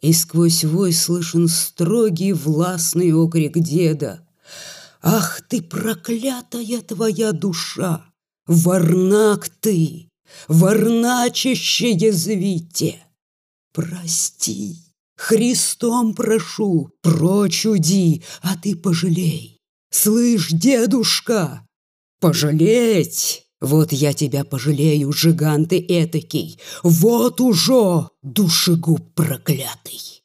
[0.00, 4.26] И сквозь вой слышен строгий властный окрик деда.
[5.02, 8.06] Ах ты, проклятая твоя душа!
[8.46, 10.08] Варнак ты,
[10.48, 13.02] варначище язвите!
[13.72, 14.76] Прости,
[15.16, 19.58] Христом прошу, прочь уди, а ты пожалей.
[19.90, 21.66] Слышь, дедушка,
[22.20, 23.49] пожалеть!
[23.60, 30.22] Вот я тебя пожалею, жиган ты этакий, вот уже душегуб проклятый.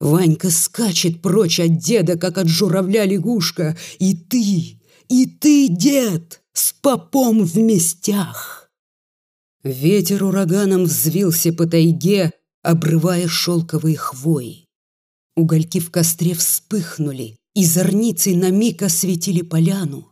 [0.00, 6.72] Ванька скачет прочь от деда, как от журавля лягушка, и ты, и ты, дед, с
[6.72, 8.68] попом в местях.
[9.62, 14.66] Ветер ураганом взвился по тайге, обрывая шелковые хвои.
[15.36, 20.11] Угольки в костре вспыхнули, и зорницей на миг осветили поляну.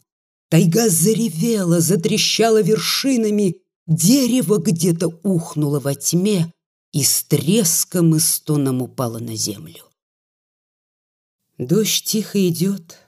[0.51, 6.53] Тайга заревела, затрещала вершинами, дерево где-то ухнуло во тьме
[6.93, 9.85] и с треском и стоном упало на землю.
[11.57, 12.99] Дождь тихо идет,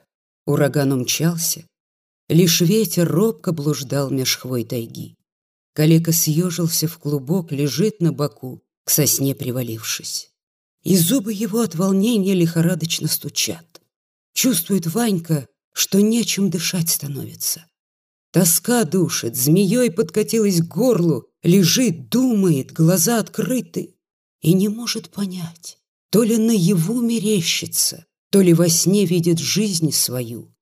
[0.45, 1.67] ураган умчался,
[2.29, 5.17] лишь ветер робко блуждал меж хвой тайги.
[5.73, 10.31] Калека съежился в клубок, лежит на боку, к сосне привалившись.
[10.83, 13.81] И зубы его от волнения лихорадочно стучат.
[14.33, 17.65] Чувствует Ванька, что нечем дышать становится.
[18.31, 23.95] Тоска душит, змеей подкатилась к горлу, лежит, думает, глаза открыты
[24.41, 25.77] и не может понять,
[26.09, 30.53] то ли наяву мерещится, то ли во сне видит жизнь свою.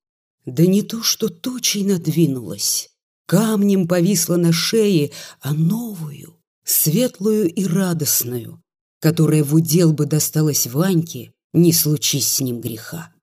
[0.45, 2.89] Да не то, что тучей надвинулась,
[3.25, 8.61] камнем повисла на шее, а новую, светлую и радостную,
[8.99, 13.13] которая в удел бы досталась Ваньке, не случись с ним греха.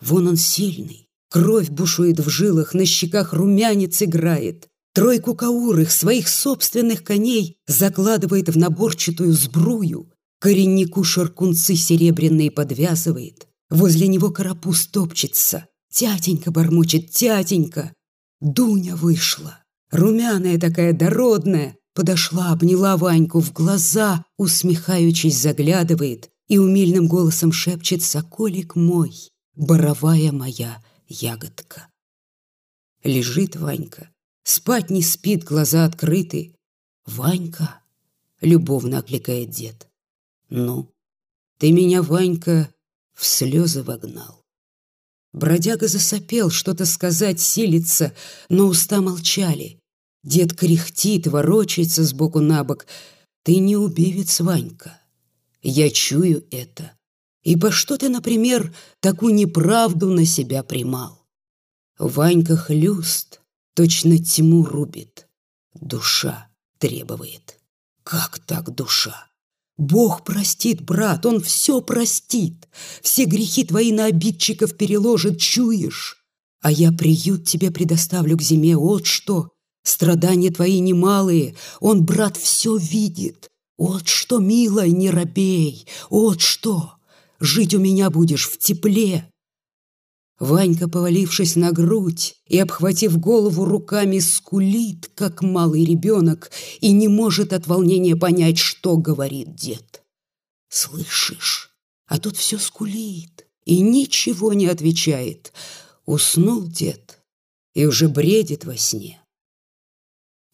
[0.00, 1.03] Вон он сильный,
[1.34, 4.68] Кровь бушует в жилах, на щеках румянец играет.
[4.94, 10.12] Тройку каурых, своих собственных коней, закладывает в наборчатую сбрую.
[10.38, 13.48] Кореннику шаркунцы серебряные подвязывает.
[13.68, 15.66] Возле него карапуз топчется.
[15.90, 17.92] Тятенька бормочет, тятенька.
[18.40, 19.58] Дуня вышла.
[19.90, 21.76] Румяная такая, дородная.
[21.96, 29.12] Подошла, обняла Ваньку в глаза, усмехаючись, заглядывает и умильным голосом шепчет «Соколик мой,
[29.56, 31.88] боровая моя, ягодка.
[33.02, 34.10] Лежит Ванька,
[34.42, 36.54] спать не спит, глаза открыты.
[37.04, 37.82] «Ванька!»—
[38.40, 39.88] любовно окликает дед.
[40.48, 40.90] «Ну,
[41.58, 42.72] ты меня, Ванька,
[43.12, 44.42] в слезы вогнал».
[45.34, 48.14] Бродяга засопел, что-то сказать, силится,
[48.48, 49.80] но уста молчали.
[50.22, 52.86] Дед кряхтит, ворочается сбоку на бок.
[53.42, 54.98] «Ты не убивец, Ванька.
[55.60, 56.93] Я чую это.
[57.44, 61.26] И по что ты, например, такую неправду на себя примал?
[61.98, 63.40] Ванька хлюст,
[63.74, 65.28] точно тьму рубит.
[65.74, 67.60] Душа требует.
[68.02, 69.28] Как так душа?
[69.76, 72.68] Бог простит, брат, Он все простит.
[73.02, 76.24] Все грехи твои на обидчиков переложит, чуешь?
[76.62, 79.50] А я приют тебе предоставлю к зиме, вот что.
[79.82, 83.50] Страдания твои немалые, Он, брат, все видит.
[83.76, 86.94] Вот что, милая, не робей, вот что.
[87.40, 89.30] Жить у меня будешь в тепле.
[90.38, 97.52] Ванька, повалившись на грудь и обхватив голову руками, скулит, как малый ребенок, и не может
[97.52, 100.02] от волнения понять, что говорит дед.
[100.68, 101.70] «Слышишь?
[102.06, 105.52] А тут все скулит и ничего не отвечает.
[106.04, 107.20] Уснул дед,
[107.74, 109.20] и уже бредит во сне.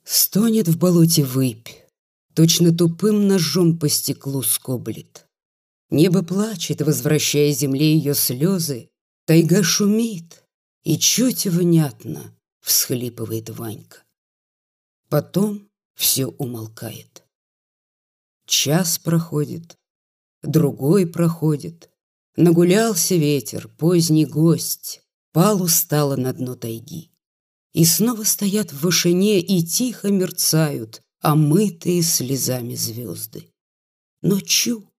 [0.04, 1.68] Стонет в болоте выпь,
[2.34, 5.26] точно тупым ножом по стеклу скоблит.
[5.91, 8.91] Небо плачет, возвращая земле ее слезы,
[9.26, 10.45] тайга шумит,
[10.84, 14.05] и чуть внятно всхлипывает Ванька.
[15.09, 17.24] Потом все умолкает.
[18.47, 19.76] Час проходит,
[20.43, 21.91] другой проходит.
[22.36, 27.11] Нагулялся ветер, поздний гость, пал устало на дно тайги.
[27.72, 33.53] И снова стоят в вышине и тихо мерцают омытые слезами звезды.
[34.22, 34.89] Но чу,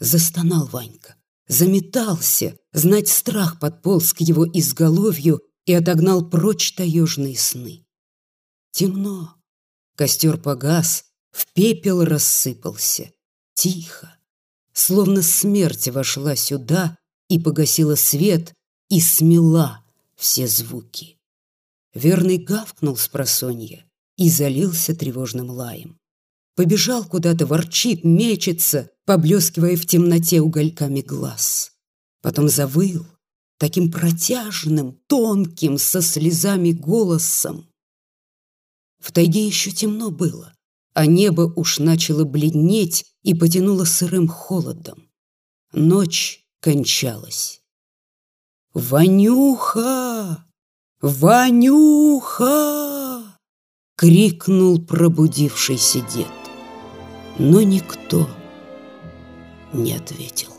[0.00, 1.14] застонал Ванька,
[1.46, 7.86] заметался, знать страх подполз к его изголовью и отогнал прочь таежные сны.
[8.72, 9.34] Темно,
[9.96, 13.12] костер погас, в пепел рассыпался.
[13.54, 14.16] Тихо,
[14.72, 16.96] словно смерть вошла сюда
[17.28, 18.54] и погасила свет
[18.88, 19.84] и смела
[20.16, 21.18] все звуки.
[21.94, 23.84] Верный гавкнул с просонья
[24.16, 25.98] и залился тревожным лаем.
[26.56, 31.72] Побежал куда-то, ворчит, мечется, поблескивая в темноте угольками глаз.
[32.22, 33.04] Потом завыл,
[33.58, 37.68] таким протяжным, тонким, со слезами голосом.
[39.00, 40.54] В тайге еще темно было,
[40.94, 45.08] а небо уж начало бледнеть и потянуло сырым холодом.
[45.72, 47.62] Ночь кончалась.
[48.74, 50.46] «Ванюха!
[51.00, 52.44] Ванюха!»—
[53.96, 56.28] крикнул пробудившийся дед.
[57.40, 58.30] Но никто
[59.72, 60.49] не ответил.